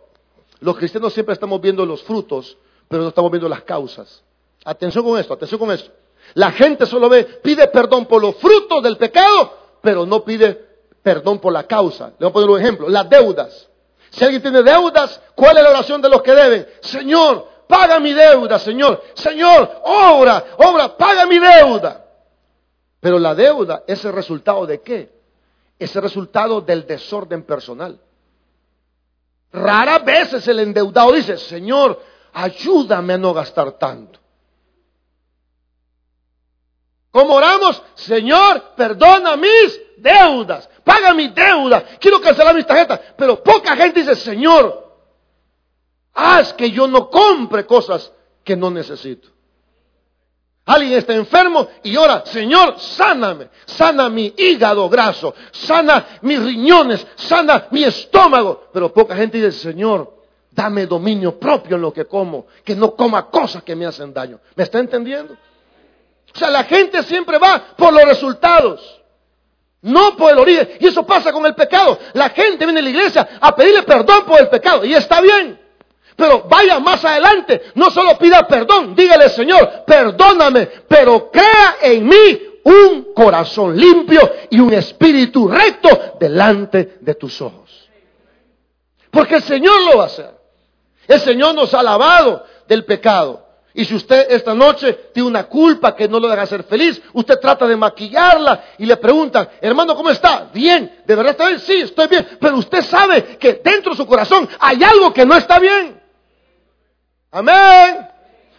Los 0.59 0.75
cristianos 0.75 1.13
siempre 1.13 1.31
estamos 1.31 1.61
viendo 1.61 1.85
los 1.85 2.03
frutos, 2.03 2.57
pero 2.89 3.03
no 3.03 3.09
estamos 3.09 3.31
viendo 3.31 3.47
las 3.47 3.61
causas. 3.61 4.21
Atención 4.65 5.05
con 5.05 5.17
esto, 5.17 5.33
atención 5.33 5.59
con 5.61 5.71
esto. 5.71 5.93
La 6.37 6.51
gente 6.51 6.85
solo 6.85 7.09
ve, 7.09 7.23
pide 7.23 7.67
perdón 7.69 8.05
por 8.05 8.21
los 8.21 8.35
frutos 8.35 8.83
del 8.83 8.95
pecado, 8.95 9.57
pero 9.81 10.05
no 10.05 10.23
pide 10.23 10.53
perdón 11.01 11.39
por 11.39 11.51
la 11.51 11.63
causa. 11.63 12.11
Le 12.19 12.27
voy 12.27 12.29
a 12.29 12.33
poner 12.33 12.49
un 12.51 12.59
ejemplo, 12.59 12.89
las 12.89 13.09
deudas. 13.09 13.67
Si 14.11 14.23
alguien 14.23 14.43
tiene 14.43 14.61
deudas, 14.61 15.19
¿cuál 15.33 15.57
es 15.57 15.63
la 15.63 15.71
oración 15.71 15.99
de 15.99 16.09
los 16.09 16.21
que 16.21 16.35
deben? 16.35 16.67
Señor, 16.81 17.47
paga 17.67 17.99
mi 17.99 18.13
deuda, 18.13 18.59
Señor. 18.59 19.01
Señor, 19.15 19.81
obra, 19.83 20.45
obra, 20.57 20.95
paga 20.95 21.25
mi 21.25 21.39
deuda. 21.39 22.05
Pero 22.99 23.17
la 23.17 23.33
deuda 23.33 23.81
es 23.87 24.05
el 24.05 24.13
resultado 24.13 24.67
de 24.67 24.79
qué? 24.81 25.09
Es 25.79 25.95
el 25.95 26.03
resultado 26.03 26.61
del 26.61 26.85
desorden 26.85 27.41
personal. 27.45 27.99
Rara 29.51 29.97
veces 29.97 30.47
el 30.47 30.59
endeudado 30.59 31.13
dice, 31.13 31.35
Señor, 31.35 31.99
ayúdame 32.31 33.13
a 33.13 33.17
no 33.17 33.33
gastar 33.33 33.71
tanto. 33.71 34.19
¿Cómo 37.17 37.33
oramos? 37.33 37.81
Señor, 37.95 38.75
perdona 38.75 39.35
mis 39.37 39.81
deudas, 39.97 40.69
paga 40.83 41.15
mi 41.15 41.29
deuda, 41.29 41.83
quiero 41.99 42.21
cancelar 42.21 42.53
mis 42.53 42.67
tarjetas. 42.67 42.99
Pero 43.17 43.41
poca 43.41 43.75
gente 43.75 44.01
dice, 44.01 44.15
Señor, 44.15 44.87
haz 46.13 46.53
que 46.53 46.69
yo 46.69 46.87
no 46.87 47.09
compre 47.09 47.65
cosas 47.65 48.13
que 48.43 48.55
no 48.55 48.69
necesito. 48.69 49.29
Alguien 50.65 50.93
está 50.93 51.15
enfermo 51.15 51.67
y 51.81 51.97
ora, 51.97 52.23
Señor, 52.23 52.79
sáname, 52.79 53.49
sana 53.65 54.09
mi 54.09 54.35
hígado 54.37 54.87
graso, 54.87 55.33
sana 55.51 56.19
mis 56.21 56.39
riñones, 56.39 57.07
sana 57.15 57.65
mi 57.71 57.83
estómago. 57.83 58.65
Pero 58.71 58.93
poca 58.93 59.15
gente 59.15 59.37
dice, 59.41 59.53
Señor, 59.53 60.21
dame 60.51 60.85
dominio 60.85 61.39
propio 61.39 61.77
en 61.77 61.81
lo 61.81 61.91
que 61.91 62.05
como, 62.05 62.45
que 62.63 62.75
no 62.75 62.95
coma 62.95 63.27
cosas 63.31 63.63
que 63.63 63.75
me 63.75 63.87
hacen 63.87 64.13
daño. 64.13 64.39
¿Me 64.55 64.65
está 64.65 64.77
entendiendo? 64.77 65.35
O 66.37 66.39
sea, 66.39 66.51
la 66.51 66.65
gente 66.65 67.01
siempre 67.01 67.39
va 67.39 67.73
por 67.75 67.91
los 67.91 68.05
resultados, 68.05 69.01
no 69.81 70.15
por 70.15 70.31
el 70.31 70.37
origen. 70.37 70.69
Y 70.79 70.85
eso 70.85 71.03
pasa 71.03 71.33
con 71.33 71.43
el 71.47 71.55
pecado. 71.55 71.97
La 72.13 72.29
gente 72.29 72.63
viene 72.63 72.79
a 72.79 72.83
la 72.83 72.89
iglesia 72.91 73.27
a 73.41 73.55
pedirle 73.55 73.81
perdón 73.81 74.23
por 74.27 74.39
el 74.39 74.47
pecado 74.47 74.85
y 74.85 74.93
está 74.93 75.19
bien. 75.19 75.59
Pero 76.15 76.43
vaya 76.47 76.79
más 76.79 77.03
adelante, 77.03 77.71
no 77.73 77.89
solo 77.89 78.19
pida 78.19 78.47
perdón, 78.47 78.95
dígale 78.95 79.29
Señor, 79.29 79.83
perdóname, 79.87 80.67
pero 80.87 81.31
crea 81.31 81.77
en 81.81 82.07
mí 82.07 82.41
un 82.65 83.13
corazón 83.15 83.75
limpio 83.75 84.31
y 84.51 84.59
un 84.59 84.73
espíritu 84.73 85.47
recto 85.47 86.17
delante 86.19 86.99
de 87.01 87.15
tus 87.15 87.41
ojos. 87.41 87.89
Porque 89.09 89.37
el 89.37 89.43
Señor 89.43 89.81
lo 89.89 89.97
va 89.97 90.03
a 90.03 90.07
hacer. 90.07 90.31
El 91.07 91.19
Señor 91.19 91.55
nos 91.55 91.73
ha 91.73 91.81
lavado 91.81 92.45
del 92.67 92.85
pecado. 92.85 93.46
Y 93.77 93.85
si 93.85 93.93
usted 93.93 94.25
esta 94.31 94.55
noche 94.55 95.11
tiene 95.13 95.29
una 95.29 95.43
culpa 95.43 95.95
que 95.95 96.07
no 96.07 96.19
lo 96.19 96.27
deja 96.27 96.47
ser 96.47 96.63
feliz, 96.63 96.99
usted 97.13 97.39
trata 97.39 97.67
de 97.67 97.75
maquillarla 97.75 98.63
y 98.79 98.87
le 98.87 98.97
preguntan, 98.97 99.47
hermano, 99.61 99.95
¿cómo 99.95 100.09
está? 100.09 100.49
Bien, 100.51 101.03
¿de 101.05 101.15
verdad 101.15 101.33
está 101.33 101.45
bien? 101.45 101.59
Sí, 101.59 101.81
estoy 101.81 102.07
bien. 102.07 102.27
Pero 102.41 102.57
usted 102.57 102.81
sabe 102.81 103.37
que 103.37 103.61
dentro 103.63 103.91
de 103.91 103.97
su 103.97 104.07
corazón 104.07 104.49
hay 104.59 104.83
algo 104.83 105.13
que 105.13 105.27
no 105.27 105.35
está 105.35 105.59
bien. 105.59 106.01
Amén. 107.29 108.16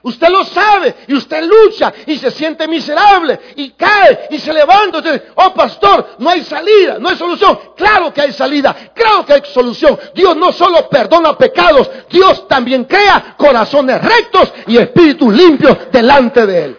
Usted 0.09 0.29
lo 0.31 0.43
sabe 0.43 0.95
y 1.07 1.15
usted 1.15 1.45
lucha 1.45 1.93
y 2.07 2.17
se 2.17 2.31
siente 2.31 2.67
miserable 2.67 3.39
y 3.57 3.73
cae 3.73 4.29
y 4.31 4.39
se 4.39 4.55
levanta. 4.55 5.03
Dice, 5.03 5.27
oh 5.35 5.53
pastor, 5.53 6.17
no 6.19 6.31
hay 6.31 6.43
salida, 6.45 6.97
no 6.99 7.11
hay 7.11 7.17
solución. 7.17 7.59
Claro 7.77 8.13
que 8.13 8.23
hay 8.23 8.33
salida, 8.33 8.75
claro 8.95 9.27
que 9.27 9.35
hay 9.35 9.43
solución. 9.53 9.99
Dios 10.15 10.35
no 10.35 10.51
solo 10.51 10.89
perdona 10.89 11.37
pecados, 11.37 11.91
Dios 12.09 12.49
también 12.49 12.85
crea 12.85 13.35
corazones 13.37 14.03
rectos 14.03 14.51
y 14.67 14.79
espíritus 14.79 15.35
limpios 15.35 15.77
delante 15.93 16.47
de 16.47 16.65
Él. 16.65 16.79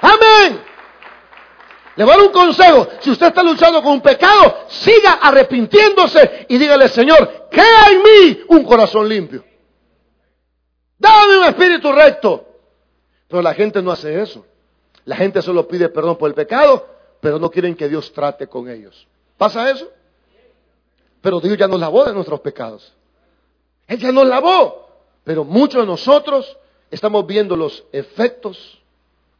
Amén. 0.00 0.60
Le 1.94 2.04
voy 2.04 2.14
a 2.14 2.16
dar 2.16 2.26
un 2.26 2.32
consejo. 2.32 2.88
Si 2.98 3.10
usted 3.10 3.28
está 3.28 3.44
luchando 3.44 3.80
con 3.80 3.92
un 3.92 4.00
pecado, 4.00 4.66
siga 4.66 5.20
arrepintiéndose 5.22 6.46
y 6.48 6.58
dígale, 6.58 6.88
Señor, 6.88 7.46
crea 7.48 7.90
en 7.92 8.02
mí 8.02 8.40
un 8.48 8.64
corazón 8.64 9.08
limpio. 9.08 9.44
Dame 10.98 11.38
un 11.38 11.44
espíritu 11.44 11.92
recto. 11.92 12.45
Pero 13.28 13.42
la 13.42 13.54
gente 13.54 13.82
no 13.82 13.90
hace 13.90 14.20
eso. 14.20 14.44
La 15.04 15.16
gente 15.16 15.40
solo 15.42 15.66
pide 15.66 15.88
perdón 15.88 16.16
por 16.16 16.28
el 16.28 16.34
pecado, 16.34 16.86
pero 17.20 17.38
no 17.38 17.50
quieren 17.50 17.74
que 17.74 17.88
Dios 17.88 18.12
trate 18.12 18.46
con 18.46 18.68
ellos. 18.68 19.06
¿Pasa 19.36 19.70
eso? 19.70 19.88
Pero 21.20 21.40
Dios 21.40 21.56
ya 21.56 21.68
nos 21.68 21.80
lavó 21.80 22.04
de 22.04 22.12
nuestros 22.12 22.40
pecados. 22.40 22.92
Él 23.86 23.98
ya 23.98 24.12
nos 24.12 24.26
lavó. 24.26 24.86
Pero 25.24 25.44
muchos 25.44 25.80
de 25.82 25.86
nosotros 25.86 26.56
estamos 26.90 27.26
viendo 27.26 27.56
los 27.56 27.84
efectos, 27.92 28.80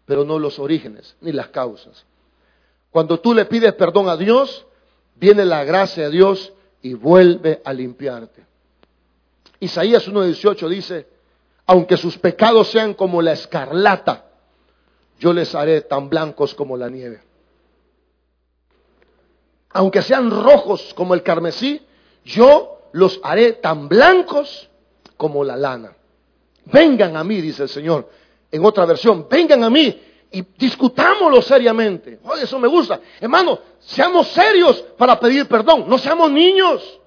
pero 0.04 0.24
no 0.24 0.38
los 0.38 0.58
orígenes 0.58 1.16
ni 1.20 1.32
las 1.32 1.48
causas. 1.48 2.04
Cuando 2.90 3.20
tú 3.20 3.34
le 3.34 3.44
pides 3.44 3.72
perdón 3.74 4.08
a 4.08 4.16
Dios, 4.16 4.66
viene 5.14 5.44
la 5.44 5.64
gracia 5.64 6.04
de 6.04 6.10
Dios 6.10 6.52
y 6.82 6.94
vuelve 6.94 7.60
a 7.64 7.72
limpiarte. 7.72 8.44
Isaías 9.60 10.08
1.18 10.08 10.68
dice, 10.68 11.06
aunque 11.66 11.96
sus 11.96 12.16
pecados 12.16 12.68
sean 12.68 12.94
como 12.94 13.20
la 13.20 13.32
escarlata, 13.32 14.24
yo 15.18 15.32
les 15.32 15.54
haré 15.54 15.80
tan 15.82 16.08
blancos 16.08 16.54
como 16.54 16.76
la 16.76 16.88
nieve. 16.88 17.20
Aunque 19.70 20.02
sean 20.02 20.30
rojos 20.30 20.94
como 20.94 21.14
el 21.14 21.22
carmesí, 21.22 21.84
yo 22.24 22.78
los 22.92 23.20
haré 23.22 23.54
tan 23.54 23.88
blancos 23.88 24.68
como 25.16 25.44
la 25.44 25.56
lana. 25.56 25.92
Vengan 26.66 27.16
a 27.16 27.24
mí, 27.24 27.40
dice 27.40 27.64
el 27.64 27.68
Señor. 27.68 28.08
En 28.50 28.64
otra 28.64 28.86
versión, 28.86 29.26
vengan 29.28 29.64
a 29.64 29.70
mí 29.70 30.02
y 30.30 30.42
discutámoslo 30.56 31.42
seriamente. 31.42 32.20
Oye, 32.24 32.44
eso 32.44 32.58
me 32.58 32.68
gusta. 32.68 33.00
Hermano, 33.20 33.58
seamos 33.80 34.28
serios 34.28 34.82
para 34.96 35.18
pedir 35.18 35.46
perdón, 35.46 35.84
no 35.88 35.98
seamos 35.98 36.30
niños. 36.30 37.00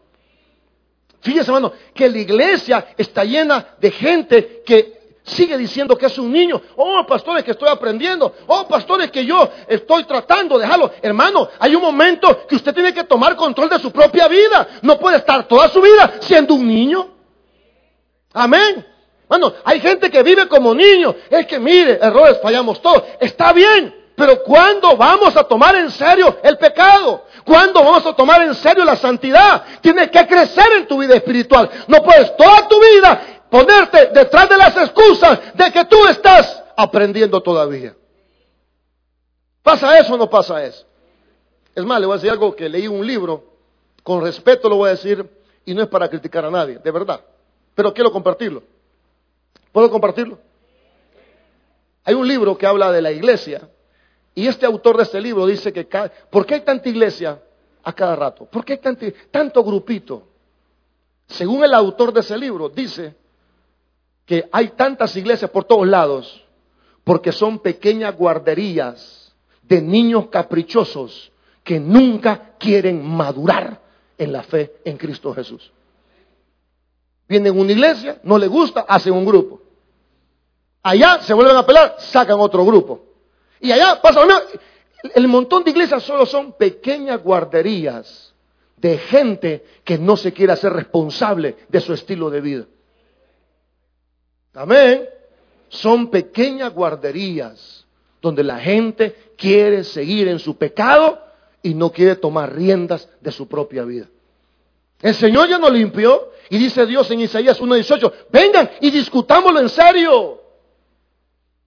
Fíjese, 1.21 1.51
hermano, 1.51 1.73
que 1.93 2.09
la 2.09 2.17
iglesia 2.17 2.87
está 2.97 3.23
llena 3.23 3.75
de 3.79 3.91
gente 3.91 4.63
que 4.65 4.99
sigue 5.23 5.57
diciendo 5.57 5.97
que 5.97 6.07
es 6.07 6.17
un 6.17 6.31
niño. 6.31 6.61
Oh, 6.75 7.05
pastores, 7.05 7.43
que 7.43 7.51
estoy 7.51 7.69
aprendiendo. 7.69 8.33
Oh, 8.47 8.67
pastores, 8.67 9.11
que 9.11 9.25
yo 9.25 9.49
estoy 9.67 10.05
tratando 10.05 10.57
de 10.57 10.63
dejarlo. 10.63 10.91
Hermano, 11.01 11.49
hay 11.59 11.75
un 11.75 11.81
momento 11.81 12.47
que 12.47 12.55
usted 12.55 12.73
tiene 12.73 12.93
que 12.93 13.03
tomar 13.03 13.35
control 13.35 13.69
de 13.69 13.79
su 13.79 13.91
propia 13.91 14.27
vida. 14.27 14.67
No 14.81 14.97
puede 14.97 15.17
estar 15.17 15.47
toda 15.47 15.69
su 15.69 15.81
vida 15.81 16.15
siendo 16.21 16.55
un 16.55 16.67
niño. 16.67 17.07
Amén. 18.33 18.85
Bueno, 19.27 19.53
hay 19.63 19.79
gente 19.79 20.09
que 20.09 20.23
vive 20.23 20.47
como 20.47 20.73
niño. 20.73 21.15
Es 21.29 21.45
que 21.45 21.59
mire, 21.59 21.99
errores, 22.01 22.39
fallamos 22.41 22.81
todos. 22.81 23.03
Está 23.19 23.53
bien, 23.53 23.95
pero 24.15 24.41
¿cuándo 24.43 24.97
vamos 24.97 25.35
a 25.37 25.43
tomar 25.43 25.75
en 25.75 25.91
serio 25.91 26.37
el 26.43 26.57
pecado? 26.57 27.25
¿Cuándo 27.49 27.83
vamos 27.83 28.05
a 28.05 28.13
tomar 28.13 28.43
en 28.43 28.53
serio 28.53 28.85
la 28.85 28.95
santidad? 28.95 29.63
Tienes 29.81 30.11
que 30.11 30.27
crecer 30.27 30.67
en 30.77 30.87
tu 30.87 30.99
vida 30.99 31.15
espiritual. 31.15 31.67
No 31.87 32.03
puedes 32.03 32.37
toda 32.37 32.67
tu 32.67 32.79
vida 32.79 33.41
ponerte 33.49 34.11
detrás 34.13 34.47
de 34.47 34.55
las 34.55 34.77
excusas 34.77 35.55
de 35.55 35.71
que 35.71 35.83
tú 35.85 36.05
estás 36.05 36.63
aprendiendo 36.77 37.41
todavía. 37.41 37.95
¿Pasa 39.63 39.97
eso 39.97 40.13
o 40.13 40.17
no 40.17 40.29
pasa 40.29 40.63
eso? 40.63 40.85
Es 41.73 41.83
más, 41.83 41.99
le 41.99 42.05
voy 42.05 42.13
a 42.13 42.17
decir 42.17 42.29
algo 42.29 42.55
que 42.55 42.69
leí 42.69 42.87
un 42.87 43.05
libro, 43.05 43.43
con 44.03 44.21
respeto 44.21 44.69
lo 44.69 44.75
voy 44.75 44.89
a 44.89 44.91
decir, 44.91 45.27
y 45.65 45.73
no 45.73 45.81
es 45.81 45.87
para 45.87 46.07
criticar 46.07 46.45
a 46.45 46.51
nadie, 46.51 46.77
de 46.77 46.91
verdad, 46.91 47.19
pero 47.73 47.91
quiero 47.91 48.11
compartirlo. 48.11 48.61
¿Puedo 49.71 49.89
compartirlo? 49.89 50.37
Hay 52.03 52.13
un 52.13 52.27
libro 52.27 52.55
que 52.55 52.67
habla 52.67 52.91
de 52.91 53.01
la 53.01 53.11
iglesia 53.11 53.67
y 54.39 54.47
este 54.47 54.65
autor 54.65 54.95
de 54.95 55.03
este 55.03 55.19
libro 55.19 55.45
dice 55.45 55.73
que, 55.73 55.85
¿por 56.29 56.45
qué 56.45 56.53
hay 56.53 56.61
tanta 56.61 56.87
iglesia 56.87 57.41
a 57.83 57.91
cada 57.91 58.15
rato? 58.15 58.45
¿Por 58.45 58.63
qué 58.63 58.73
hay 58.73 58.79
tanto, 58.79 59.05
tanto 59.29 59.61
grupito? 59.65 60.23
Según 61.27 61.61
el 61.65 61.73
autor 61.73 62.13
de 62.13 62.21
ese 62.21 62.37
libro, 62.37 62.69
dice 62.69 63.17
que 64.25 64.47
hay 64.49 64.69
tantas 64.69 65.13
iglesias 65.17 65.51
por 65.51 65.65
todos 65.65 65.85
lados 65.85 66.41
porque 67.03 67.33
son 67.33 67.59
pequeñas 67.59 68.15
guarderías 68.15 69.35
de 69.61 69.81
niños 69.81 70.27
caprichosos 70.27 71.33
que 71.61 71.77
nunca 71.77 72.55
quieren 72.57 73.05
madurar 73.05 73.81
en 74.17 74.31
la 74.31 74.43
fe 74.43 74.75
en 74.85 74.95
Cristo 74.95 75.33
Jesús. 75.33 75.69
Vienen 77.27 77.57
a 77.57 77.59
una 77.59 77.73
iglesia, 77.73 78.21
no 78.23 78.37
le 78.37 78.47
gusta, 78.47 78.85
hacen 78.87 79.11
un 79.11 79.25
grupo. 79.25 79.61
Allá 80.81 81.19
se 81.23 81.33
vuelven 81.33 81.57
a 81.57 81.65
pelear, 81.65 81.97
sacan 81.99 82.39
otro 82.39 82.63
grupo. 82.63 83.08
Y 83.59 83.71
allá 83.71 84.01
pasa 84.01 84.21
lo 84.21 84.27
mismo. 84.27 84.41
El 85.15 85.27
montón 85.27 85.63
de 85.63 85.71
iglesias 85.71 86.03
solo 86.03 86.25
son 86.25 86.53
pequeñas 86.53 87.21
guarderías 87.23 88.33
de 88.75 88.97
gente 88.97 89.65
que 89.83 89.97
no 89.97 90.17
se 90.17 90.33
quiere 90.33 90.53
hacer 90.53 90.73
responsable 90.73 91.55
de 91.67 91.79
su 91.79 91.93
estilo 91.93 92.29
de 92.29 92.41
vida. 92.41 92.65
Amén. 94.53 95.07
Son 95.69 96.09
pequeñas 96.09 96.73
guarderías 96.73 97.85
donde 98.21 98.43
la 98.43 98.59
gente 98.59 99.33
quiere 99.37 99.83
seguir 99.83 100.27
en 100.27 100.39
su 100.39 100.57
pecado 100.57 101.19
y 101.61 101.73
no 101.73 101.91
quiere 101.91 102.15
tomar 102.15 102.53
riendas 102.53 103.07
de 103.21 103.31
su 103.31 103.47
propia 103.47 103.83
vida. 103.83 104.07
El 105.01 105.15
Señor 105.15 105.47
ya 105.47 105.57
nos 105.57 105.71
limpió 105.71 106.31
y 106.49 106.57
dice 106.57 106.85
Dios 106.85 107.09
en 107.11 107.21
Isaías 107.21 107.59
1.18, 107.61 108.13
vengan 108.31 108.69
y 108.81 108.91
discutámoslo 108.91 109.59
en 109.59 109.69
serio. 109.69 110.41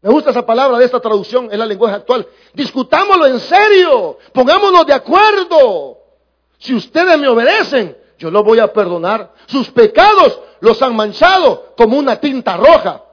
Me 0.02 0.10
gusta 0.10 0.30
esa 0.30 0.44
palabra 0.44 0.78
de 0.78 0.84
esta 0.84 0.98
traducción 0.98 1.48
en 1.52 1.58
la 1.60 1.64
lenguaje 1.64 1.94
actual. 1.94 2.26
Discutámoslo 2.52 3.26
en 3.26 3.38
serio, 3.38 4.18
pongámonos 4.32 4.84
de 4.84 4.92
acuerdo. 4.92 5.98
Si 6.58 6.74
ustedes 6.74 7.16
me 7.18 7.28
obedecen, 7.28 7.96
yo 8.18 8.28
los 8.30 8.42
voy 8.42 8.58
a 8.58 8.72
perdonar. 8.72 9.32
Sus 9.46 9.70
pecados 9.70 10.40
los 10.60 10.82
han 10.82 10.96
manchado 10.96 11.74
como 11.76 11.96
una 11.96 12.16
tinta 12.20 12.56
roja, 12.56 13.04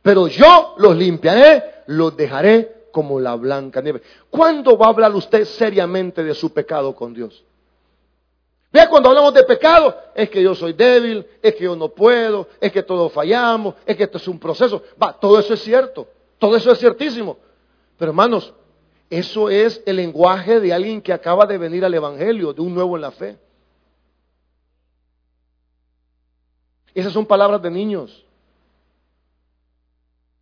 pero 0.00 0.28
yo 0.28 0.74
los 0.78 0.96
limpiaré, 0.96 1.82
los 1.86 2.16
dejaré 2.16 2.86
como 2.90 3.20
la 3.20 3.34
blanca 3.34 3.82
nieve. 3.82 4.00
¿Cuándo 4.30 4.78
va 4.78 4.86
a 4.86 4.90
hablar 4.90 5.14
usted 5.14 5.44
seriamente 5.44 6.24
de 6.24 6.34
su 6.34 6.54
pecado 6.54 6.94
con 6.94 7.12
Dios? 7.12 7.44
Vea, 8.72 8.88
cuando 8.88 9.10
hablamos 9.10 9.34
de 9.34 9.42
pecado, 9.42 9.94
es 10.14 10.30
que 10.30 10.42
yo 10.42 10.54
soy 10.54 10.72
débil, 10.72 11.26
es 11.42 11.54
que 11.54 11.64
yo 11.64 11.76
no 11.76 11.88
puedo, 11.88 12.48
es 12.60 12.72
que 12.72 12.82
todos 12.82 13.12
fallamos, 13.12 13.74
es 13.84 13.94
que 13.96 14.04
esto 14.04 14.16
es 14.16 14.28
un 14.28 14.38
proceso. 14.38 14.82
Va, 15.02 15.12
todo 15.12 15.38
eso 15.40 15.54
es 15.54 15.62
cierto, 15.62 16.06
todo 16.40 16.56
eso 16.56 16.72
es 16.72 16.78
ciertísimo. 16.80 17.38
Pero 17.96 18.10
hermanos, 18.10 18.52
eso 19.10 19.50
es 19.50 19.82
el 19.86 19.96
lenguaje 19.96 20.58
de 20.58 20.72
alguien 20.72 21.02
que 21.02 21.12
acaba 21.12 21.46
de 21.46 21.58
venir 21.58 21.84
al 21.84 21.94
Evangelio, 21.94 22.52
de 22.52 22.62
un 22.62 22.74
nuevo 22.74 22.96
en 22.96 23.02
la 23.02 23.10
fe. 23.12 23.38
Esas 26.94 27.12
son 27.12 27.26
palabras 27.26 27.62
de 27.62 27.70
niños. 27.70 28.24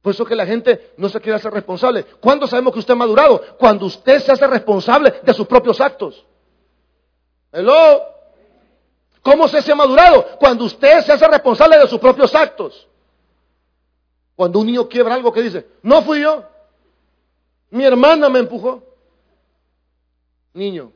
Por 0.00 0.14
eso 0.14 0.24
que 0.24 0.36
la 0.36 0.46
gente 0.46 0.92
no 0.96 1.08
se 1.08 1.20
quiere 1.20 1.36
hacer 1.36 1.52
responsable. 1.52 2.04
¿Cuándo 2.20 2.46
sabemos 2.46 2.72
que 2.72 2.78
usted 2.78 2.92
ha 2.92 2.96
madurado? 2.96 3.42
Cuando 3.58 3.86
usted 3.86 4.20
se 4.20 4.32
hace 4.32 4.46
responsable 4.46 5.12
de 5.22 5.34
sus 5.34 5.46
propios 5.46 5.80
actos. 5.80 6.24
Hello. 7.52 8.02
¿Cómo 9.20 9.48
se 9.48 9.58
hace 9.58 9.74
madurado? 9.74 10.38
Cuando 10.38 10.64
usted 10.64 11.02
se 11.02 11.12
hace 11.12 11.26
responsable 11.26 11.76
de 11.76 11.88
sus 11.88 11.98
propios 11.98 12.34
actos. 12.34 12.87
Cuando 14.38 14.60
un 14.60 14.66
niño 14.66 14.88
quiebra 14.88 15.16
algo 15.16 15.32
que 15.32 15.42
dice, 15.42 15.66
no 15.82 16.00
fui 16.02 16.20
yo, 16.20 16.44
mi 17.70 17.84
hermana 17.84 18.28
me 18.28 18.38
empujó. 18.38 18.84
Niño, 20.54 20.92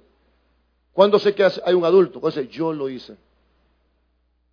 cuando 0.92 1.18
sé 1.18 1.34
que 1.34 1.42
hay 1.42 1.74
un 1.74 1.84
adulto, 1.84 2.20
cuando 2.20 2.40
dice, 2.40 2.52
yo 2.54 2.72
lo 2.72 2.88
hice. 2.88 3.16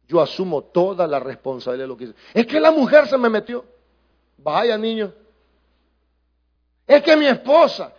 Yo 0.07 0.19
asumo 0.19 0.63
toda 0.63 1.05
la 1.05 1.19
responsabilidad 1.19 1.83
de 1.83 1.87
lo 1.87 1.97
que 1.97 2.05
hice. 2.05 2.15
Es 2.33 2.47
que 2.47 2.59
la 2.59 2.71
mujer 2.71 3.07
se 3.07 3.15
me 3.19 3.29
metió. 3.29 3.63
Vaya, 4.39 4.75
niño. 4.75 5.13
Es 6.87 7.03
que 7.03 7.15
mi 7.15 7.27
esposa, 7.27 7.93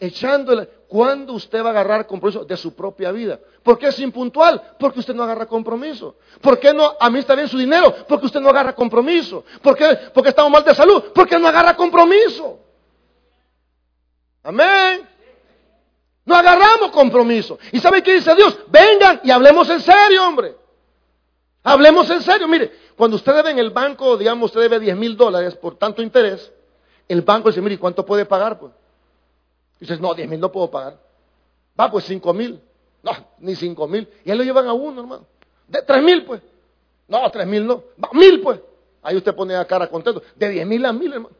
echándole, 0.00 0.68
¿cuándo 0.88 1.34
usted 1.34 1.62
va 1.62 1.68
a 1.68 1.70
agarrar 1.70 2.06
compromiso 2.06 2.44
de 2.44 2.56
su 2.56 2.74
propia 2.74 3.12
vida? 3.12 3.38
¿Por 3.62 3.78
qué 3.78 3.88
es 3.88 3.98
impuntual? 4.00 4.74
Porque 4.78 5.00
usted 5.00 5.14
no 5.14 5.22
agarra 5.22 5.46
compromiso. 5.46 6.16
¿Por 6.40 6.58
qué 6.58 6.72
no 6.72 6.96
está 7.16 7.34
bien 7.34 7.48
su 7.48 7.58
dinero? 7.58 7.94
Porque 8.08 8.26
usted 8.26 8.40
no 8.40 8.48
agarra 8.48 8.74
compromiso. 8.74 9.44
¿Por 9.62 9.76
qué? 9.76 9.96
Porque 10.14 10.30
estamos 10.30 10.50
mal 10.50 10.64
de 10.64 10.74
salud. 10.74 11.04
Porque 11.14 11.38
no 11.38 11.46
agarra 11.46 11.76
compromiso. 11.76 12.58
Amén. 14.42 15.06
No 16.24 16.34
agarramos 16.34 16.90
compromiso. 16.90 17.58
¿Y 17.72 17.80
sabe 17.80 18.02
qué 18.02 18.14
dice 18.14 18.34
Dios? 18.34 18.58
Vengan 18.68 19.20
y 19.24 19.30
hablemos 19.30 19.68
en 19.70 19.80
serio, 19.80 20.26
hombre. 20.26 20.56
Hablemos 21.62 22.08
en 22.10 22.22
serio. 22.22 22.48
Mire, 22.48 22.72
cuando 22.96 23.16
usted 23.16 23.34
debe 23.34 23.50
en 23.50 23.58
el 23.58 23.70
banco, 23.70 24.16
digamos, 24.16 24.46
usted 24.46 24.60
debe 24.60 24.80
10 24.80 24.96
mil 24.96 25.16
dólares 25.16 25.54
por 25.54 25.76
tanto 25.76 26.02
interés, 26.02 26.52
el 27.08 27.22
banco 27.22 27.48
dice, 27.48 27.60
mire, 27.60 27.78
¿cuánto 27.78 28.04
puede 28.04 28.26
pagar? 28.26 28.58
Pues? 28.58 28.72
Dices, 29.80 30.00
no, 30.00 30.14
10 30.14 30.28
mil 30.28 30.40
no 30.40 30.50
puedo 30.50 30.70
pagar. 30.70 30.98
Va, 31.78 31.90
pues 31.90 32.04
5 32.04 32.34
mil. 32.34 32.60
No, 33.02 33.12
ni 33.38 33.54
5 33.54 33.86
mil. 33.88 34.08
Y 34.24 34.30
ahí 34.30 34.38
lo 34.38 34.44
llevan 34.44 34.66
a 34.66 34.72
uno, 34.72 35.00
hermano. 35.00 35.26
De 35.66 35.82
3 35.82 36.02
mil, 36.02 36.24
pues. 36.24 36.42
No, 37.06 37.30
3 37.30 37.46
mil 37.46 37.66
no. 37.66 37.84
Va, 38.02 38.10
mil, 38.12 38.40
pues. 38.40 38.60
Ahí 39.02 39.16
usted 39.16 39.34
pone 39.34 39.54
la 39.54 39.64
cara 39.64 39.88
contento. 39.88 40.22
De 40.34 40.48
10 40.48 40.66
mil 40.66 40.84
a 40.84 40.92
mil, 40.92 41.12
hermano. 41.12 41.34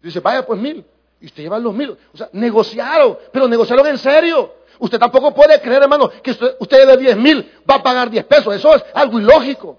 Dice, 0.00 0.20
vaya, 0.20 0.46
pues 0.46 0.60
mil. 0.60 0.84
Y 1.20 1.26
usted 1.26 1.42
lleva 1.42 1.58
los 1.58 1.74
mil. 1.74 1.90
O 1.90 2.16
sea, 2.16 2.28
negociaron, 2.32 3.18
pero 3.32 3.48
negociaron 3.48 3.86
en 3.86 3.98
serio. 3.98 4.54
Usted 4.78 4.98
tampoco 4.98 5.34
puede 5.34 5.60
creer, 5.60 5.82
hermano, 5.82 6.08
que 6.22 6.30
usted, 6.30 6.56
usted 6.60 6.78
debe 6.78 6.96
10 6.96 7.16
mil, 7.16 7.52
va 7.68 7.76
a 7.76 7.82
pagar 7.82 8.08
10 8.08 8.24
pesos. 8.24 8.54
Eso 8.54 8.74
es 8.74 8.84
algo 8.94 9.18
ilógico. 9.18 9.78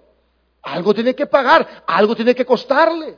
Algo 0.62 0.94
tiene 0.94 1.16
que 1.16 1.26
pagar, 1.26 1.84
algo 1.88 2.16
tiene 2.16 2.36
que 2.36 2.46
costarle. 2.46 3.18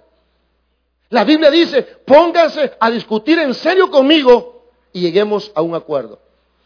La 1.12 1.26
Biblia 1.26 1.52
dice, 1.52 1.84
pónganse 1.84 2.72
a 2.80 2.90
discutir 2.90 3.38
en 3.38 3.54
serio 3.54 3.92
conmigo 3.92 4.64
y 4.94 5.02
lleguemos 5.02 5.52
a 5.54 5.62
un 5.62 5.76
acuerdo. 5.76 6.20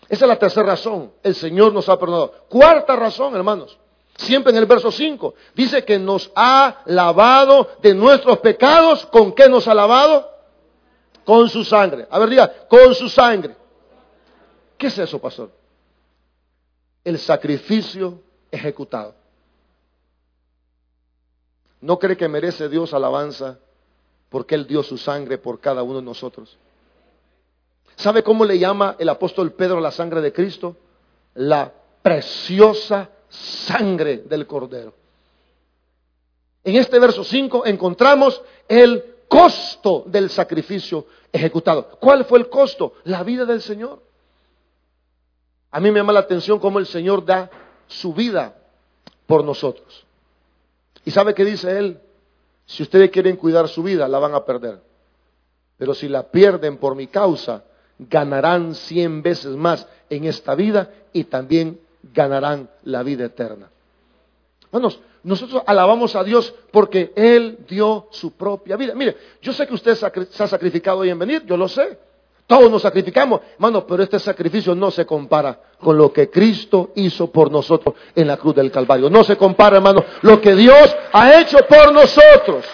Esa 0.08 0.26
es 0.26 0.30
la 0.30 0.38
tercera 0.38 0.68
razón. 0.68 1.12
El 1.24 1.34
Señor 1.34 1.74
nos 1.74 1.90
ha 1.90 1.98
perdonado. 1.98 2.46
Cuarta 2.48 2.96
razón, 2.96 3.36
hermanos. 3.36 3.76
Siempre 4.18 4.52
en 4.52 4.58
el 4.58 4.68
verso 4.68 4.92
5. 4.92 5.34
Dice 5.56 5.84
que 5.84 5.98
nos 5.98 6.32
ha 6.36 6.84
lavado 6.86 7.70
de 7.82 7.96
nuestros 7.96 8.38
pecados. 8.38 9.08
¿Con 9.08 9.34
qué 9.34 9.50
nos 9.50 9.68
ha 9.68 9.74
lavado? 9.74 10.32
Con 11.26 11.50
su 11.50 11.64
sangre. 11.64 12.08
A 12.12 12.20
ver, 12.20 12.30
diga, 12.30 12.68
con 12.68 12.94
su 12.94 13.10
sangre. 13.10 13.56
¿Qué 14.78 14.88
es 14.88 14.98
eso, 15.00 15.18
pastor? 15.18 15.52
El 17.04 17.18
sacrificio 17.18 18.22
ejecutado. 18.52 19.16
¿No 21.82 21.98
cree 21.98 22.16
que 22.16 22.28
merece 22.28 22.70
Dios 22.70 22.94
alabanza 22.94 23.58
porque 24.36 24.56
Él 24.56 24.68
dio 24.68 24.84
su 24.84 24.98
sangre 24.98 25.38
por 25.38 25.62
cada 25.62 25.82
uno 25.82 26.00
de 26.00 26.02
nosotros. 26.02 26.58
¿Sabe 27.96 28.22
cómo 28.22 28.44
le 28.44 28.60
llama 28.60 28.98
el 29.00 29.08
apóstol 29.08 29.54
Pedro 29.54 29.80
la 29.80 29.92
sangre 29.92 30.20
de 30.20 30.34
Cristo? 30.34 30.76
La 31.36 31.72
preciosa 32.02 33.12
sangre 33.30 34.18
del 34.28 34.46
Cordero. 34.46 34.94
En 36.66 36.76
este 36.76 37.00
verso 37.00 37.24
5 37.24 37.66
encontramos 37.66 38.42
el 38.68 39.06
costo 39.30 40.04
del 40.06 40.30
sacrificio 40.30 41.06
ejecutado. 41.32 41.98
¿Cuál 42.02 42.26
fue 42.26 42.40
el 42.40 42.50
costo? 42.50 42.96
La 43.06 43.24
vida 43.24 43.46
del 43.46 43.62
Señor. 43.62 44.04
A 45.72 45.80
mí 45.80 45.92
me 45.92 46.00
llama 46.02 46.12
la 46.12 46.20
atención 46.20 46.60
cómo 46.60 46.80
el 46.80 46.88
Señor 46.88 47.24
da 47.24 47.50
su 47.88 48.14
vida 48.14 48.54
por 49.28 49.46
nosotros. 49.46 50.06
¿Y 51.06 51.12
sabe 51.12 51.34
qué 51.34 51.46
dice 51.46 51.80
Él? 51.80 52.02
Si 52.66 52.84
ustedes 52.84 53.12
quieren 53.12 53.36
cuidar 53.36 53.68
su 53.68 53.84
vida, 53.84 54.08
la 54.08 54.20
van 54.20 54.34
a 54.34 54.44
perder. 54.44 54.80
Pero 55.78 55.94
si 55.94 56.08
la 56.08 56.24
pierden 56.24 56.78
por 56.78 56.96
mi 56.96 57.08
causa, 57.08 57.64
ganarán 58.00 58.76
cien 58.76 59.22
veces 59.22 59.56
más 59.56 59.88
en 60.10 60.26
esta 60.26 60.56
vida 60.56 60.90
y 61.14 61.26
también 61.26 61.80
ganarán 62.14 62.70
la 62.84 63.04
vida 63.04 63.26
eterna. 63.26 63.70
Hermanos, 64.66 65.00
nosotros 65.24 65.64
alabamos 65.66 66.16
a 66.16 66.24
Dios 66.24 66.54
porque 66.72 67.14
Él 67.16 67.60
dio 67.68 68.08
su 68.12 68.34
propia 68.34 68.76
vida. 68.76 68.94
Mire, 68.94 69.16
yo 69.42 69.54
sé 69.54 69.66
que 69.66 69.74
usted 69.74 69.96
se 69.96 70.44
ha 70.44 70.48
sacrificado 70.48 71.00
hoy 71.00 71.10
en 71.10 71.20
venir, 71.20 71.44
yo 71.46 71.58
lo 71.58 71.68
sé. 71.68 71.98
Todos 72.48 72.70
nos 72.70 72.84
sacrificamos, 72.84 73.42
hermano, 73.54 73.88
pero 73.88 74.04
este 74.04 74.20
sacrificio 74.20 74.76
no 74.76 74.92
se 74.92 75.06
compara 75.06 75.60
con 75.80 75.98
lo 75.98 76.14
que 76.14 76.30
Cristo 76.30 76.92
hizo 76.96 77.32
por 77.32 77.52
nosotros 77.52 77.96
en 78.16 78.28
la 78.28 78.38
cruz 78.38 78.54
del 78.54 78.72
Calvario. 78.72 79.10
No 79.10 79.24
se 79.24 79.36
compara, 79.36 79.78
hermano, 79.78 80.04
lo 80.22 80.40
que 80.40 80.54
Dios 80.56 80.96
ha 81.12 81.40
hecho 81.40 81.58
por 81.68 81.92
nosotros. 81.92 82.66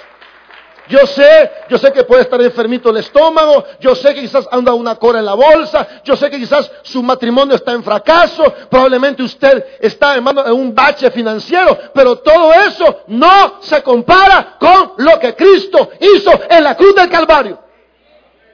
Yo 0.90 1.08
sé, 1.08 1.52
yo 1.70 1.78
sé 1.78 1.94
que 1.94 2.04
puede 2.04 2.24
estar 2.24 2.42
enfermito 2.42 2.90
el 2.90 2.98
estómago, 2.98 3.64
yo 3.80 3.96
sé 3.96 4.14
que 4.14 4.22
quizás 4.22 4.46
anda 4.52 4.74
una 4.74 4.96
cora 4.96 5.20
en 5.20 5.26
la 5.26 5.36
bolsa, 5.36 5.88
yo 6.04 6.18
sé 6.18 6.30
que 6.30 6.38
quizás 6.38 6.70
su 6.82 7.02
matrimonio 7.02 7.56
está 7.56 7.72
en 7.72 7.82
fracaso, 7.82 8.44
probablemente 8.70 9.24
usted 9.24 9.78
está, 9.80 10.16
hermano, 10.16 10.46
en 10.46 10.52
un 10.52 10.76
bache 10.76 11.10
financiero, 11.12 11.78
pero 11.94 12.18
todo 12.18 12.52
eso 12.54 13.04
no 13.08 13.62
se 13.62 13.82
compara 13.84 14.58
con 14.60 14.94
lo 14.98 15.18
que 15.18 15.34
Cristo 15.34 15.92
hizo 15.98 16.32
en 16.50 16.62
la 16.62 16.76
cruz 16.76 16.94
del 16.94 17.10
Calvario. 17.10 17.71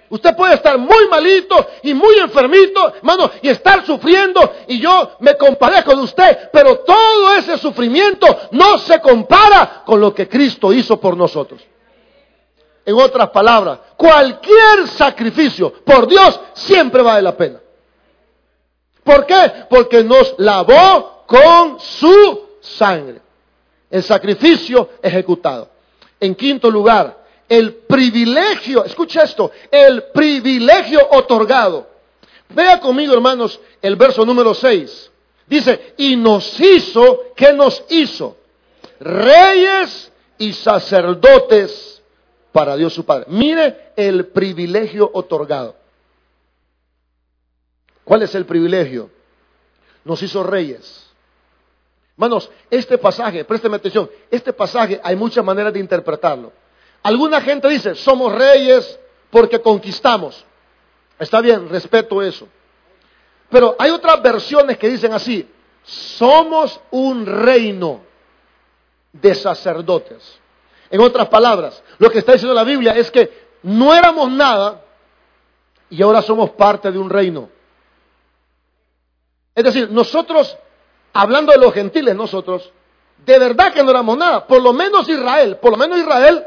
Usted 0.09 0.35
puede 0.35 0.55
estar 0.55 0.77
muy 0.77 1.07
malito 1.09 1.67
y 1.83 1.93
muy 1.93 2.17
enfermito, 2.19 2.95
hermano, 2.95 3.29
y 3.41 3.49
estar 3.49 3.85
sufriendo, 3.85 4.53
y 4.67 4.79
yo 4.79 5.17
me 5.19 5.35
comparé 5.35 5.83
con 5.83 5.99
usted, 5.99 6.49
pero 6.51 6.79
todo 6.79 7.35
ese 7.35 7.57
sufrimiento 7.57 8.25
no 8.51 8.77
se 8.77 9.01
compara 9.01 9.83
con 9.85 9.99
lo 9.99 10.13
que 10.13 10.29
Cristo 10.29 10.71
hizo 10.71 10.99
por 10.99 11.17
nosotros. 11.17 11.61
En 12.85 12.95
otras 12.95 13.29
palabras, 13.31 13.79
cualquier 13.97 14.87
sacrificio 14.87 15.73
por 15.83 16.07
Dios 16.07 16.39
siempre 16.53 17.01
vale 17.01 17.21
la 17.21 17.35
pena. 17.35 17.59
¿Por 19.03 19.25
qué? 19.25 19.65
Porque 19.69 20.03
nos 20.05 20.35
lavó 20.37 21.23
con 21.25 21.81
su 21.81 22.47
sangre. 22.61 23.19
El 23.89 24.03
sacrificio 24.03 24.89
ejecutado. 25.01 25.69
En 26.19 26.33
quinto 26.35 26.71
lugar, 26.71 27.25
el 27.49 27.73
privilegio, 27.73 28.83
escucha 28.85 29.23
esto, 29.23 29.51
el 29.71 30.03
privilegio 30.13 31.07
otorgado. 31.11 31.87
Vea 32.49 32.79
conmigo, 32.79 33.13
hermanos, 33.13 33.59
el 33.81 33.95
verso 33.95 34.25
número 34.25 34.53
6. 34.53 35.11
Dice, 35.47 35.93
y 35.97 36.15
nos 36.15 36.59
hizo, 36.59 37.33
¿qué 37.35 37.53
nos 37.53 37.83
hizo? 37.89 38.37
Reyes 38.99 40.11
y 40.37 40.53
sacerdotes 40.53 42.01
para 42.51 42.75
Dios 42.75 42.93
su 42.93 43.05
Padre. 43.05 43.25
Mire 43.29 43.91
el 43.95 44.27
privilegio 44.27 45.09
otorgado. 45.13 45.75
¿Cuál 48.03 48.23
es 48.23 48.33
el 48.35 48.45
privilegio? 48.45 49.09
Nos 50.03 50.21
hizo 50.23 50.43
reyes. 50.43 51.05
Hermanos, 52.15 52.49
este 52.71 52.97
pasaje, 52.97 53.45
présteme 53.45 53.75
atención, 53.75 54.09
este 54.31 54.51
pasaje 54.53 54.99
hay 55.03 55.15
muchas 55.15 55.45
maneras 55.45 55.71
de 55.73 55.79
interpretarlo. 55.79 56.51
Alguna 57.07 57.39
gente 57.39 57.69
dice, 57.69 57.95
somos 57.95 58.35
reyes 58.35 58.99
porque 59.29 59.61
conquistamos. 59.61 60.43
Está 61.17 61.39
bien, 61.39 61.69
respeto 61.69 62.21
eso. 62.21 62.49
Pero 63.49 63.77
hay 63.79 63.91
otras 63.91 64.21
versiones 64.21 64.77
que 64.77 64.89
dicen 64.89 65.13
así, 65.13 65.49
somos 65.85 66.81
un 66.91 67.25
reino 67.25 68.01
de 69.13 69.33
sacerdotes. 69.35 70.37
En 70.89 70.99
otras 70.99 71.29
palabras, 71.29 71.81
lo 71.97 72.09
que 72.09 72.19
está 72.19 72.33
diciendo 72.33 72.53
la 72.53 72.65
Biblia 72.65 72.91
es 72.91 73.09
que 73.09 73.47
no 73.63 73.93
éramos 73.93 74.29
nada 74.29 74.81
y 75.89 76.01
ahora 76.01 76.21
somos 76.21 76.49
parte 76.49 76.91
de 76.91 76.99
un 76.99 77.09
reino. 77.09 77.47
Es 79.55 79.63
decir, 79.63 79.89
nosotros, 79.91 80.57
hablando 81.13 81.53
de 81.53 81.57
los 81.57 81.73
gentiles, 81.73 82.13
nosotros, 82.17 82.69
de 83.25 83.39
verdad 83.39 83.71
que 83.71 83.81
no 83.81 83.91
éramos 83.91 84.17
nada. 84.17 84.45
Por 84.45 84.61
lo 84.61 84.73
menos 84.73 85.07
Israel, 85.07 85.55
por 85.61 85.71
lo 85.71 85.77
menos 85.77 85.99
Israel 85.99 86.45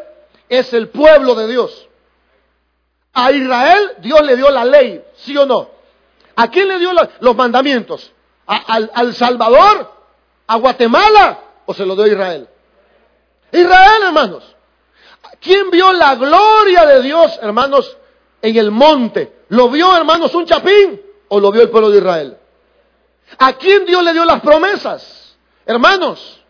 es 0.50 0.74
el 0.74 0.90
pueblo 0.90 1.34
de 1.34 1.48
Dios. 1.48 1.88
A 3.14 3.32
Israel 3.32 3.92
Dios 3.98 4.20
le 4.22 4.36
dio 4.36 4.50
la 4.50 4.64
ley, 4.66 5.02
¿sí 5.16 5.34
o 5.36 5.46
no? 5.46 5.70
¿A 6.36 6.48
quién 6.50 6.68
le 6.68 6.78
dio 6.78 6.90
los 7.20 7.36
mandamientos? 7.36 8.12
al, 8.46 8.90
al 8.92 9.14
Salvador? 9.14 9.92
¿A 10.46 10.56
Guatemala? 10.56 11.38
¿O 11.66 11.72
se 11.72 11.86
lo 11.86 11.94
dio 11.94 12.04
a 12.04 12.08
Israel? 12.08 12.48
Israel, 13.52 14.02
hermanos. 14.04 14.56
¿Quién 15.40 15.70
vio 15.70 15.92
la 15.92 16.16
gloria 16.16 16.86
de 16.86 17.02
Dios, 17.02 17.38
hermanos, 17.40 17.96
en 18.42 18.56
el 18.56 18.70
monte? 18.70 19.44
¿Lo 19.48 19.70
vio, 19.70 19.96
hermanos, 19.96 20.34
un 20.34 20.46
chapín 20.46 21.00
o 21.28 21.40
lo 21.40 21.50
vio 21.50 21.62
el 21.62 21.70
pueblo 21.70 21.90
de 21.90 21.98
Israel? 21.98 22.36
¿A 23.38 23.52
quién 23.54 23.86
Dios 23.86 24.02
le 24.02 24.12
dio 24.12 24.24
las 24.24 24.40
promesas? 24.40 25.36
Hermanos, 25.64 26.42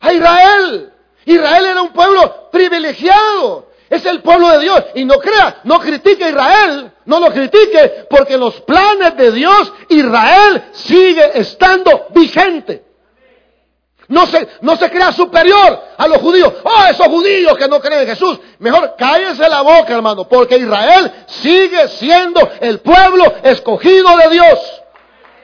a 0.00 0.12
Israel. 0.12 0.92
Israel 1.32 1.66
era 1.66 1.82
un 1.82 1.92
pueblo 1.92 2.48
privilegiado. 2.50 3.68
Es 3.90 4.04
el 4.04 4.20
pueblo 4.20 4.48
de 4.50 4.60
Dios. 4.60 4.84
Y 4.94 5.04
no 5.04 5.18
crea, 5.18 5.60
no 5.64 5.78
critique 5.80 6.24
a 6.24 6.30
Israel. 6.30 6.92
No 7.04 7.20
lo 7.20 7.30
critique 7.32 8.06
porque 8.10 8.36
los 8.36 8.60
planes 8.62 9.16
de 9.16 9.32
Dios, 9.32 9.72
Israel 9.88 10.64
sigue 10.72 11.38
estando 11.38 12.06
vigente. 12.10 12.84
No 14.08 14.26
se, 14.26 14.48
no 14.62 14.76
se 14.76 14.90
crea 14.90 15.12
superior 15.12 15.82
a 15.98 16.08
los 16.08 16.18
judíos. 16.18 16.52
Oh, 16.64 16.84
esos 16.90 17.06
judíos 17.08 17.56
que 17.58 17.68
no 17.68 17.78
creen 17.80 18.02
en 18.02 18.08
Jesús. 18.08 18.38
Mejor 18.58 18.94
cállese 18.96 19.46
la 19.48 19.60
boca, 19.60 19.92
hermano, 19.94 20.26
porque 20.26 20.56
Israel 20.56 21.12
sigue 21.26 21.88
siendo 21.88 22.40
el 22.60 22.80
pueblo 22.80 23.34
escogido 23.42 24.16
de 24.16 24.28
Dios. 24.30 24.82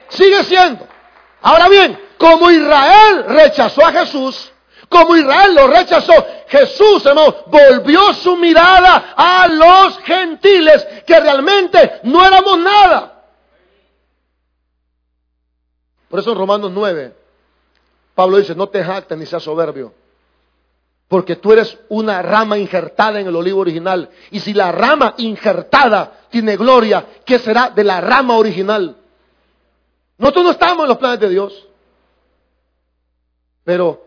Sigue 0.09 0.43
siendo. 0.45 0.87
Ahora 1.43 1.69
bien, 1.69 1.99
como 2.17 2.49
Israel 2.49 3.25
rechazó 3.27 3.85
a 3.85 3.91
Jesús, 3.91 4.51
como 4.89 5.15
Israel 5.15 5.55
lo 5.55 5.67
rechazó, 5.67 6.13
Jesús, 6.47 7.05
hermano, 7.05 7.35
volvió 7.47 8.13
su 8.13 8.35
mirada 8.35 9.13
a 9.15 9.47
los 9.47 9.99
gentiles 9.99 10.85
que 11.05 11.19
realmente 11.19 11.99
no 12.03 12.25
éramos 12.25 12.57
nada. 12.59 13.23
Por 16.09 16.19
eso 16.19 16.31
en 16.31 16.37
Romanos 16.37 16.71
9, 16.71 17.15
Pablo 18.13 18.37
dice, 18.37 18.55
no 18.55 18.69
te 18.69 18.83
jactes 18.83 19.17
ni 19.17 19.25
seas 19.25 19.43
soberbio, 19.43 19.93
porque 21.07 21.35
tú 21.35 21.51
eres 21.51 21.77
una 21.89 22.21
rama 22.21 22.57
injertada 22.57 23.19
en 23.19 23.27
el 23.27 23.35
olivo 23.35 23.61
original. 23.61 24.09
Y 24.31 24.39
si 24.39 24.53
la 24.53 24.71
rama 24.71 25.13
injertada 25.17 26.19
tiene 26.29 26.55
gloria, 26.57 27.05
¿qué 27.25 27.39
será 27.39 27.69
de 27.69 27.83
la 27.83 28.01
rama 28.01 28.37
original? 28.37 28.95
Nosotros 30.17 30.45
no 30.45 30.51
estábamos 30.51 30.83
en 30.83 30.89
los 30.89 30.97
planes 30.97 31.19
de 31.19 31.29
Dios, 31.29 31.67
pero 33.63 34.04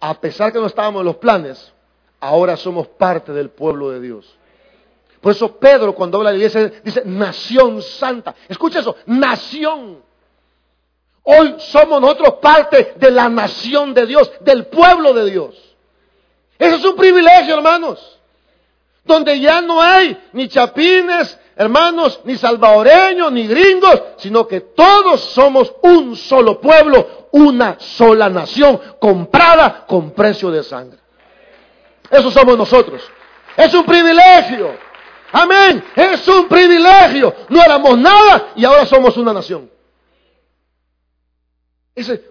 a 0.00 0.14
pesar 0.20 0.52
que 0.52 0.58
no 0.58 0.66
estábamos 0.66 1.00
en 1.00 1.06
los 1.06 1.16
planes, 1.16 1.72
ahora 2.20 2.56
somos 2.56 2.86
parte 2.88 3.32
del 3.32 3.50
pueblo 3.50 3.90
de 3.90 4.00
Dios. 4.00 4.38
Por 5.20 5.32
eso 5.32 5.56
Pedro 5.56 5.94
cuando 5.94 6.18
habla 6.18 6.30
de 6.30 6.38
la 6.38 6.44
iglesia 6.44 6.80
dice 6.84 7.02
nación 7.04 7.82
santa. 7.82 8.34
Escucha 8.48 8.80
eso, 8.80 8.96
nación. 9.06 10.02
Hoy 11.24 11.56
somos 11.58 12.00
nosotros 12.00 12.34
parte 12.40 12.94
de 12.96 13.10
la 13.10 13.28
nación 13.28 13.92
de 13.92 14.06
Dios, 14.06 14.30
del 14.40 14.66
pueblo 14.66 15.12
de 15.12 15.30
Dios. 15.30 15.54
Eso 16.58 16.76
es 16.76 16.84
un 16.84 16.96
privilegio, 16.96 17.54
hermanos. 17.54 18.18
Donde 19.04 19.38
ya 19.40 19.60
no 19.60 19.80
hay 19.82 20.16
ni 20.32 20.48
chapines, 20.48 21.38
hermanos, 21.56 22.20
ni 22.24 22.36
salvadoreños, 22.36 23.32
ni 23.32 23.46
gringos, 23.46 24.02
sino 24.18 24.46
que 24.46 24.60
todos 24.60 25.20
somos 25.20 25.74
un 25.82 26.16
solo 26.16 26.60
pueblo, 26.60 27.17
una 27.32 27.78
sola 27.78 28.28
nación, 28.28 28.80
comprada 29.00 29.86
con 29.86 30.12
precio 30.12 30.50
de 30.50 30.62
sangre. 30.62 30.98
Eso 32.10 32.30
somos 32.30 32.56
nosotros. 32.56 33.02
Es 33.56 33.72
un 33.74 33.84
privilegio. 33.84 34.76
Amén. 35.32 35.84
Es 35.94 36.26
un 36.28 36.48
privilegio. 36.48 37.34
No 37.48 37.62
éramos 37.62 37.98
nada 37.98 38.52
y 38.56 38.64
ahora 38.64 38.86
somos 38.86 39.16
una 39.16 39.32
nación 39.32 39.70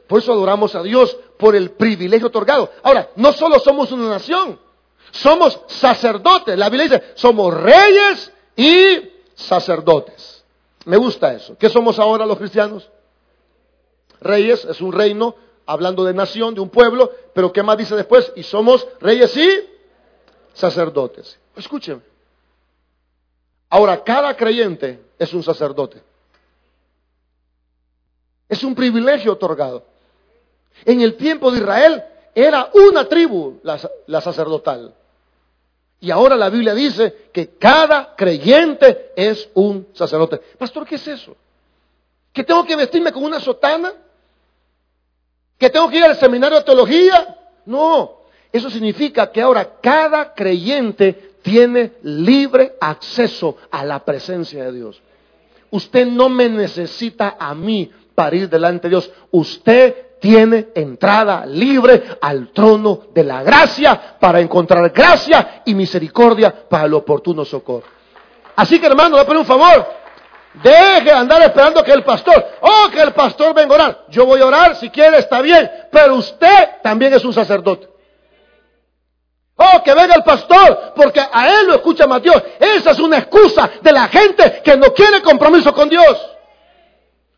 por 0.07 0.19
eso 0.19 0.31
adoramos 0.31 0.75
a 0.75 0.83
Dios 0.83 1.17
por 1.37 1.55
el 1.55 1.71
privilegio 1.71 2.27
otorgado. 2.27 2.71
Ahora, 2.83 3.09
no 3.15 3.33
solo 3.33 3.59
somos 3.59 3.91
una 3.91 4.09
nación, 4.09 4.59
somos 5.11 5.59
sacerdotes. 5.67 6.57
La 6.57 6.69
Biblia 6.69 6.89
dice, 6.89 7.13
somos 7.15 7.53
reyes 7.53 8.31
y 8.55 9.11
sacerdotes. 9.35 10.45
Me 10.85 10.97
gusta 10.97 11.33
eso. 11.33 11.57
¿Qué 11.57 11.69
somos 11.69 11.99
ahora 11.99 12.25
los 12.25 12.37
cristianos? 12.37 12.89
Reyes 14.21 14.65
es 14.65 14.81
un 14.81 14.91
reino, 14.91 15.35
hablando 15.65 16.03
de 16.03 16.13
nación, 16.13 16.55
de 16.55 16.61
un 16.61 16.69
pueblo, 16.69 17.11
pero 17.33 17.51
¿qué 17.51 17.61
más 17.63 17.77
dice 17.77 17.95
después? 17.95 18.31
Y 18.35 18.43
somos 18.43 18.87
reyes 18.99 19.35
y 19.35 19.49
sacerdotes. 20.53 21.37
Escúcheme. 21.55 22.01
Ahora, 23.69 24.03
cada 24.03 24.35
creyente 24.35 24.99
es 25.19 25.33
un 25.33 25.43
sacerdote. 25.43 26.01
Es 28.47 28.63
un 28.63 28.73
privilegio 28.73 29.33
otorgado. 29.33 29.83
En 30.85 31.01
el 31.01 31.15
tiempo 31.15 31.51
de 31.51 31.59
Israel 31.59 32.03
era 32.33 32.69
una 32.73 33.07
tribu 33.07 33.59
la, 33.63 34.21
sacerdotal. 34.21 34.93
Y 35.99 36.11
ahora 36.11 36.35
la 36.35 36.49
Biblia 36.49 36.75
dice 36.75 37.29
que 37.33 37.57
cada 37.57 38.15
creyente 38.15 39.11
es 39.15 39.49
un 39.55 39.87
sacerdote. 39.93 40.37
Pastor, 40.57 40.85
¿qué 40.85 40.95
es 40.95 41.07
eso? 41.07 41.35
¿Que 42.31 42.43
tengo 42.43 42.63
que 42.63 42.75
vestirme 42.75 43.11
con 43.11 43.23
una 43.23 43.39
sotana? 43.39 43.91
¿Que 45.57 45.69
tengo 45.69 45.89
que 45.89 45.97
ir 45.97 46.03
al 46.03 46.17
seminario 46.17 46.57
de 46.57 46.63
teología? 46.63 47.35
No, 47.65 48.21
eso 48.51 48.69
significa 48.69 49.31
que 49.31 49.41
ahora 49.41 49.79
cada 49.81 50.33
creyente 50.33 51.33
tiene 51.41 51.93
libre 52.03 52.75
acceso 52.79 53.57
a 53.71 53.83
la 53.83 54.03
presencia 54.03 54.65
de 54.65 54.71
Dios. 54.71 55.01
Usted 55.69 56.07
no 56.07 56.29
me 56.29 56.47
necesita 56.47 57.35
a 57.39 57.53
mí 57.53 57.91
para 58.15 58.35
ir 58.35 58.49
delante 58.49 58.87
de 58.87 58.89
Dios. 58.91 59.11
Usted 59.31 60.07
tiene 60.19 60.69
entrada 60.73 61.45
libre 61.45 62.03
al 62.21 62.49
trono 62.51 63.07
de 63.13 63.23
la 63.23 63.43
gracia 63.43 64.17
para 64.19 64.39
encontrar 64.39 64.89
gracia 64.91 65.61
y 65.65 65.75
misericordia 65.75 66.67
para 66.67 66.85
el 66.85 66.93
oportuno 66.93 67.45
socorro. 67.45 67.85
Así 68.55 68.79
que 68.79 68.87
hermano, 68.87 69.17
le 69.17 69.25
pido 69.25 69.39
un 69.39 69.45
favor. 69.45 69.85
Deje 70.63 71.11
andar 71.11 71.41
esperando 71.41 71.83
que 71.83 71.91
el 71.91 72.03
pastor, 72.03 72.45
oh, 72.61 72.89
que 72.91 73.01
el 73.01 73.13
pastor 73.13 73.53
venga 73.53 73.73
a 73.73 73.75
orar. 73.75 74.05
Yo 74.09 74.25
voy 74.25 74.41
a 74.41 74.45
orar, 74.45 74.75
si 74.75 74.89
quiere 74.89 75.19
está 75.19 75.41
bien, 75.41 75.69
pero 75.91 76.15
usted 76.15 76.81
también 76.81 77.13
es 77.13 77.23
un 77.23 77.33
sacerdote. 77.33 77.87
Oh, 79.55 79.83
que 79.83 79.93
venga 79.93 80.15
el 80.15 80.23
pastor, 80.23 80.93
porque 80.95 81.19
a 81.19 81.49
él 81.49 81.67
lo 81.67 81.75
escucha 81.75 82.07
más 82.07 82.21
Dios. 82.21 82.41
Esa 82.59 82.91
es 82.91 82.99
una 82.99 83.17
excusa 83.17 83.69
de 83.81 83.91
la 83.91 84.07
gente 84.07 84.61
que 84.63 84.77
no 84.77 84.93
quiere 84.93 85.21
compromiso 85.21 85.73
con 85.73 85.89
Dios. 85.89 86.37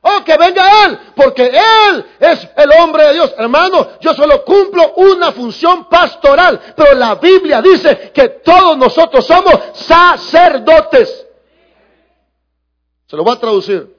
Oh, 0.01 0.23
que 0.23 0.37
venga 0.37 0.85
Él, 0.85 0.97
porque 1.13 1.51
Él 1.53 2.05
es 2.19 2.47
el 2.55 2.71
hombre 2.79 3.03
de 3.07 3.13
Dios. 3.13 3.33
Hermano, 3.37 3.85
yo 3.99 4.13
solo 4.13 4.45
cumplo 4.45 4.93
una 4.95 5.33
función 5.33 5.89
pastoral, 5.89 6.59
pero 6.75 6.93
la 6.93 7.15
Biblia 7.15 7.61
dice 7.61 8.11
que 8.13 8.29
todos 8.29 8.77
nosotros 8.77 9.25
somos 9.25 9.53
sacerdotes. 9.73 11.25
Se 13.09 13.17
lo 13.17 13.23
voy 13.23 13.35
a 13.35 13.39
traducir. 13.39 13.93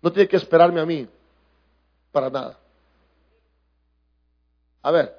No 0.00 0.12
tiene 0.12 0.28
que 0.28 0.36
esperarme 0.36 0.80
a 0.80 0.86
mí 0.86 1.06
para 2.12 2.30
nada. 2.30 2.58
A 4.82 4.90
ver, 4.92 5.14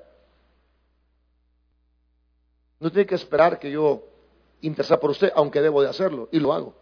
no 2.79 2.89
tiene 2.89 3.05
que 3.05 3.15
esperar 3.15 3.59
que 3.59 3.69
yo 3.69 4.01
interesa 4.61 4.99
por 4.99 5.11
usted, 5.11 5.31
aunque 5.35 5.61
debo 5.61 5.81
de 5.81 5.89
hacerlo, 5.89 6.29
y 6.31 6.39
lo 6.39 6.53
hago. 6.53 6.73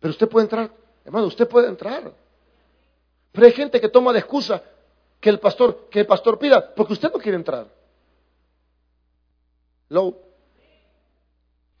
Pero 0.00 0.10
usted 0.10 0.28
puede 0.28 0.44
entrar 0.44 0.70
Hermano, 1.08 1.28
usted 1.28 1.48
puede 1.48 1.68
entrar. 1.68 2.12
Pero 3.32 3.46
hay 3.46 3.52
gente 3.52 3.80
que 3.80 3.88
toma 3.88 4.12
de 4.12 4.18
excusa 4.18 4.62
que 5.18 5.30
el 5.30 5.40
pastor, 5.40 5.88
que 5.90 6.00
el 6.00 6.06
pastor 6.06 6.38
pida, 6.38 6.74
porque 6.74 6.92
usted 6.92 7.10
no 7.10 7.18
quiere 7.18 7.36
entrar. 7.36 7.66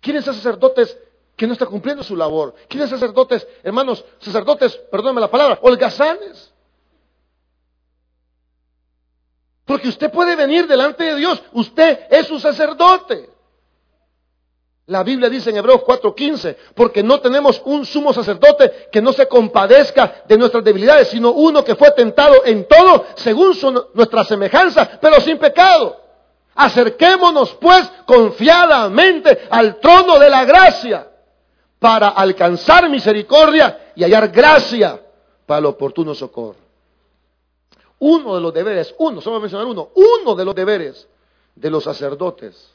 ¿Quiénes 0.00 0.24
son 0.24 0.32
sacerdotes 0.32 0.98
que 1.38 1.46
no 1.46 1.52
están 1.52 1.68
cumpliendo 1.68 2.02
su 2.02 2.16
labor? 2.16 2.52
¿Quiénes 2.68 2.90
sacerdotes, 2.90 3.46
hermanos, 3.62 4.04
sacerdotes, 4.18 4.76
perdóneme 4.90 5.20
la 5.20 5.30
palabra, 5.30 5.56
holgazanes? 5.62 6.52
Porque 9.64 9.86
usted 9.86 10.10
puede 10.10 10.34
venir 10.34 10.66
delante 10.66 11.04
de 11.04 11.14
Dios, 11.14 11.40
usted 11.52 12.00
es 12.10 12.28
un 12.32 12.40
sacerdote. 12.40 13.30
La 14.86 15.04
Biblia 15.04 15.28
dice 15.28 15.50
en 15.50 15.58
Hebreos 15.58 15.82
4:15, 15.84 16.56
porque 16.74 17.04
no 17.04 17.20
tenemos 17.20 17.62
un 17.66 17.86
sumo 17.86 18.12
sacerdote 18.12 18.88
que 18.90 19.00
no 19.00 19.12
se 19.12 19.28
compadezca 19.28 20.24
de 20.26 20.38
nuestras 20.38 20.64
debilidades, 20.64 21.08
sino 21.08 21.30
uno 21.30 21.62
que 21.62 21.76
fue 21.76 21.92
tentado 21.92 22.44
en 22.46 22.66
todo 22.66 23.06
según 23.14 23.56
nuestra 23.94 24.24
semejanza, 24.24 24.98
pero 25.00 25.20
sin 25.20 25.38
pecado. 25.38 26.00
Acerquémonos 26.56 27.54
pues 27.60 27.88
confiadamente 28.06 29.46
al 29.50 29.78
trono 29.78 30.18
de 30.18 30.30
la 30.30 30.44
gracia 30.44 31.08
para 31.78 32.08
alcanzar 32.08 32.88
misericordia 32.90 33.92
y 33.94 34.02
hallar 34.02 34.28
gracia 34.28 35.00
para 35.46 35.60
el 35.60 35.66
oportuno 35.66 36.14
socorro. 36.14 36.68
Uno 38.00 38.34
de 38.34 38.40
los 38.40 38.54
deberes, 38.54 38.94
uno, 38.98 39.20
solo 39.20 39.34
voy 39.34 39.40
a 39.40 39.42
mencionar 39.42 39.66
uno, 39.66 39.90
uno 39.94 40.34
de 40.34 40.44
los 40.44 40.54
deberes 40.54 41.08
de 41.54 41.70
los 41.70 41.84
sacerdotes 41.84 42.72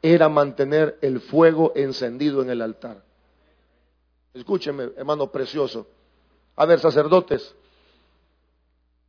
era 0.00 0.28
mantener 0.28 0.98
el 1.00 1.20
fuego 1.20 1.72
encendido 1.76 2.42
en 2.42 2.50
el 2.50 2.60
altar. 2.60 3.02
Escúcheme, 4.34 4.90
hermano 4.96 5.30
precioso. 5.30 5.86
A 6.56 6.66
ver, 6.66 6.80
sacerdotes, 6.80 7.54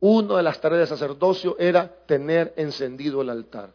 una 0.00 0.36
de 0.36 0.42
las 0.42 0.60
tareas 0.60 0.88
de 0.88 0.96
sacerdocio 0.96 1.56
era 1.58 1.88
tener 2.06 2.52
encendido 2.56 3.22
el 3.22 3.30
altar. 3.30 3.70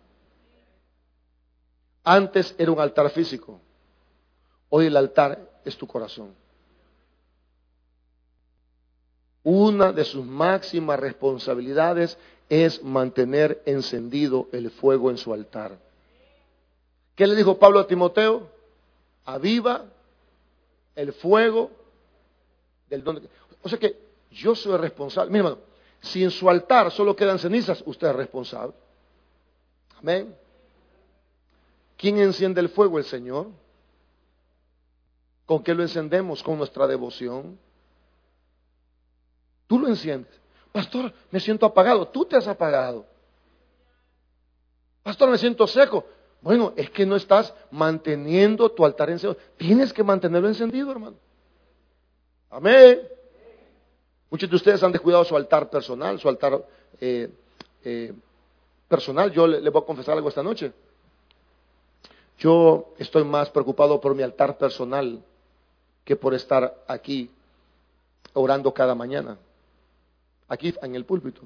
Antes 2.03 2.55
era 2.57 2.71
un 2.71 2.79
altar 2.79 3.09
físico, 3.09 3.59
hoy 4.69 4.87
el 4.87 4.97
altar 4.97 5.39
es 5.65 5.77
tu 5.77 5.87
corazón. 5.87 6.33
Una 9.43 9.91
de 9.91 10.03
sus 10.03 10.25
máximas 10.25 10.99
responsabilidades 10.99 12.17
es 12.49 12.83
mantener 12.83 13.61
encendido 13.65 14.47
el 14.51 14.69
fuego 14.71 15.09
en 15.09 15.17
su 15.17 15.33
altar. 15.33 15.77
¿Qué 17.15 17.27
le 17.27 17.35
dijo 17.35 17.57
Pablo 17.57 17.79
a 17.79 17.87
Timoteo? 17.87 18.49
Aviva 19.25 19.85
el 20.95 21.13
fuego 21.13 21.71
del 22.89 23.03
don. 23.03 23.21
O 23.61 23.69
sea 23.69 23.77
que 23.77 23.97
yo 24.31 24.55
soy 24.55 24.77
responsable. 24.77 25.31
Mira, 25.31 25.45
hermano, 25.45 25.61
si 26.01 26.23
en 26.23 26.31
su 26.31 26.49
altar 26.49 26.91
solo 26.91 27.15
quedan 27.15 27.39
cenizas, 27.39 27.83
usted 27.85 28.07
es 28.07 28.15
responsable. 28.15 28.73
Amén. 29.97 30.35
¿Quién 31.97 32.19
enciende 32.19 32.61
el 32.61 32.69
fuego? 32.69 32.97
El 32.97 33.05
Señor. 33.05 33.47
¿Con 35.49 35.63
qué 35.63 35.73
lo 35.73 35.81
encendemos? 35.81 36.43
Con 36.43 36.59
nuestra 36.59 36.85
devoción. 36.85 37.57
Tú 39.65 39.79
lo 39.79 39.87
enciendes. 39.87 40.39
Pastor, 40.71 41.11
me 41.31 41.39
siento 41.39 41.65
apagado. 41.65 42.07
Tú 42.07 42.23
te 42.23 42.35
has 42.35 42.47
apagado. 42.47 43.03
Pastor, 45.01 45.27
me 45.31 45.39
siento 45.39 45.65
seco. 45.65 46.05
Bueno, 46.39 46.73
es 46.75 46.91
que 46.91 47.03
no 47.03 47.15
estás 47.15 47.51
manteniendo 47.71 48.69
tu 48.69 48.85
altar 48.85 49.09
encendido. 49.09 49.41
Tienes 49.57 49.91
que 49.91 50.03
mantenerlo 50.03 50.47
encendido, 50.47 50.91
hermano. 50.91 51.17
Amén. 52.51 53.01
Muchos 54.29 54.51
de 54.51 54.55
ustedes 54.55 54.83
han 54.83 54.91
descuidado 54.91 55.25
su 55.25 55.35
altar 55.35 55.67
personal, 55.71 56.19
su 56.19 56.29
altar 56.29 56.63
eh, 57.01 57.27
eh, 57.83 58.13
personal. 58.87 59.31
Yo 59.31 59.47
le, 59.47 59.67
voy 59.71 59.81
a 59.81 59.85
confesar 59.87 60.15
algo 60.15 60.29
esta 60.29 60.43
noche. 60.43 60.71
Yo 62.37 62.93
estoy 62.99 63.23
más 63.23 63.49
preocupado 63.49 63.99
por 63.99 64.13
mi 64.13 64.21
altar 64.21 64.55
personal 64.55 65.23
que 66.09 66.15
por 66.15 66.33
estar 66.33 66.83
aquí 66.87 67.29
orando 68.33 68.73
cada 68.73 68.95
mañana, 68.95 69.37
aquí 70.47 70.73
en 70.81 70.95
el 70.95 71.05
púlpito. 71.05 71.43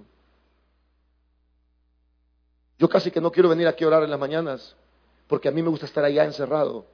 Yo 2.79 2.87
casi 2.87 3.11
que 3.11 3.19
no 3.19 3.29
quiero 3.29 3.49
venir 3.49 3.67
aquí 3.67 3.83
a 3.83 3.87
orar 3.87 4.03
en 4.03 4.09
las 4.09 4.19
mañanas 4.21 4.73
porque 5.27 5.49
a 5.49 5.51
mí 5.51 5.61
me 5.61 5.67
gusta 5.67 5.85
estar 5.85 6.05
allá 6.05 6.23
encerrado 6.23 6.85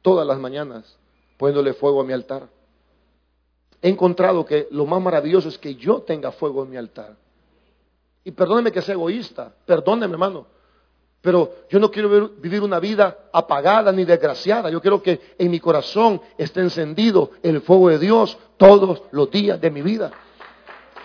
todas 0.00 0.26
las 0.26 0.38
mañanas, 0.38 0.96
poniéndole 1.36 1.74
fuego 1.74 2.00
a 2.00 2.04
mi 2.04 2.14
altar. 2.14 2.48
He 3.82 3.90
encontrado 3.90 4.46
que 4.46 4.68
lo 4.70 4.86
más 4.86 5.02
maravilloso 5.02 5.50
es 5.50 5.58
que 5.58 5.74
yo 5.74 6.00
tenga 6.00 6.32
fuego 6.32 6.62
en 6.62 6.70
mi 6.70 6.78
altar. 6.78 7.16
Y 8.24 8.30
perdóneme 8.30 8.72
que 8.72 8.80
sea 8.80 8.94
egoísta, 8.94 9.52
perdóneme 9.66 10.14
hermano, 10.14 10.46
pero 11.20 11.66
yo 11.68 11.78
no 11.78 11.90
quiero 11.90 12.30
vivir 12.30 12.62
una 12.62 12.80
vida 12.80 13.28
apagada 13.32 13.92
ni 13.92 14.04
desgraciada. 14.04 14.70
Yo 14.70 14.80
quiero 14.80 15.02
que 15.02 15.34
en 15.38 15.50
mi 15.50 15.60
corazón 15.60 16.20
esté 16.38 16.60
encendido 16.60 17.32
el 17.42 17.60
fuego 17.60 17.90
de 17.90 17.98
Dios 17.98 18.38
todos 18.56 19.02
los 19.10 19.30
días 19.30 19.60
de 19.60 19.70
mi 19.70 19.82
vida. 19.82 20.10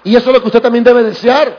Y 0.04 0.16
eso 0.16 0.30
es 0.30 0.34
lo 0.36 0.42
que 0.42 0.48
usted 0.48 0.62
también 0.62 0.84
debe 0.84 1.04
desear. 1.04 1.58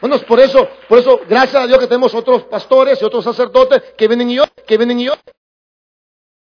Bueno, 0.00 0.18
por 0.20 0.40
eso, 0.40 0.66
por 0.88 0.98
eso, 0.98 1.20
gracias 1.28 1.62
a 1.62 1.66
Dios 1.66 1.78
que 1.78 1.86
tenemos 1.86 2.14
otros 2.14 2.44
pastores 2.44 3.00
y 3.00 3.04
otros 3.04 3.22
sacerdotes 3.22 3.82
que 3.96 4.08
vienen 4.08 4.30
y 4.30 4.38
que 4.66 4.76
vienen 4.76 4.98
y 4.98 5.08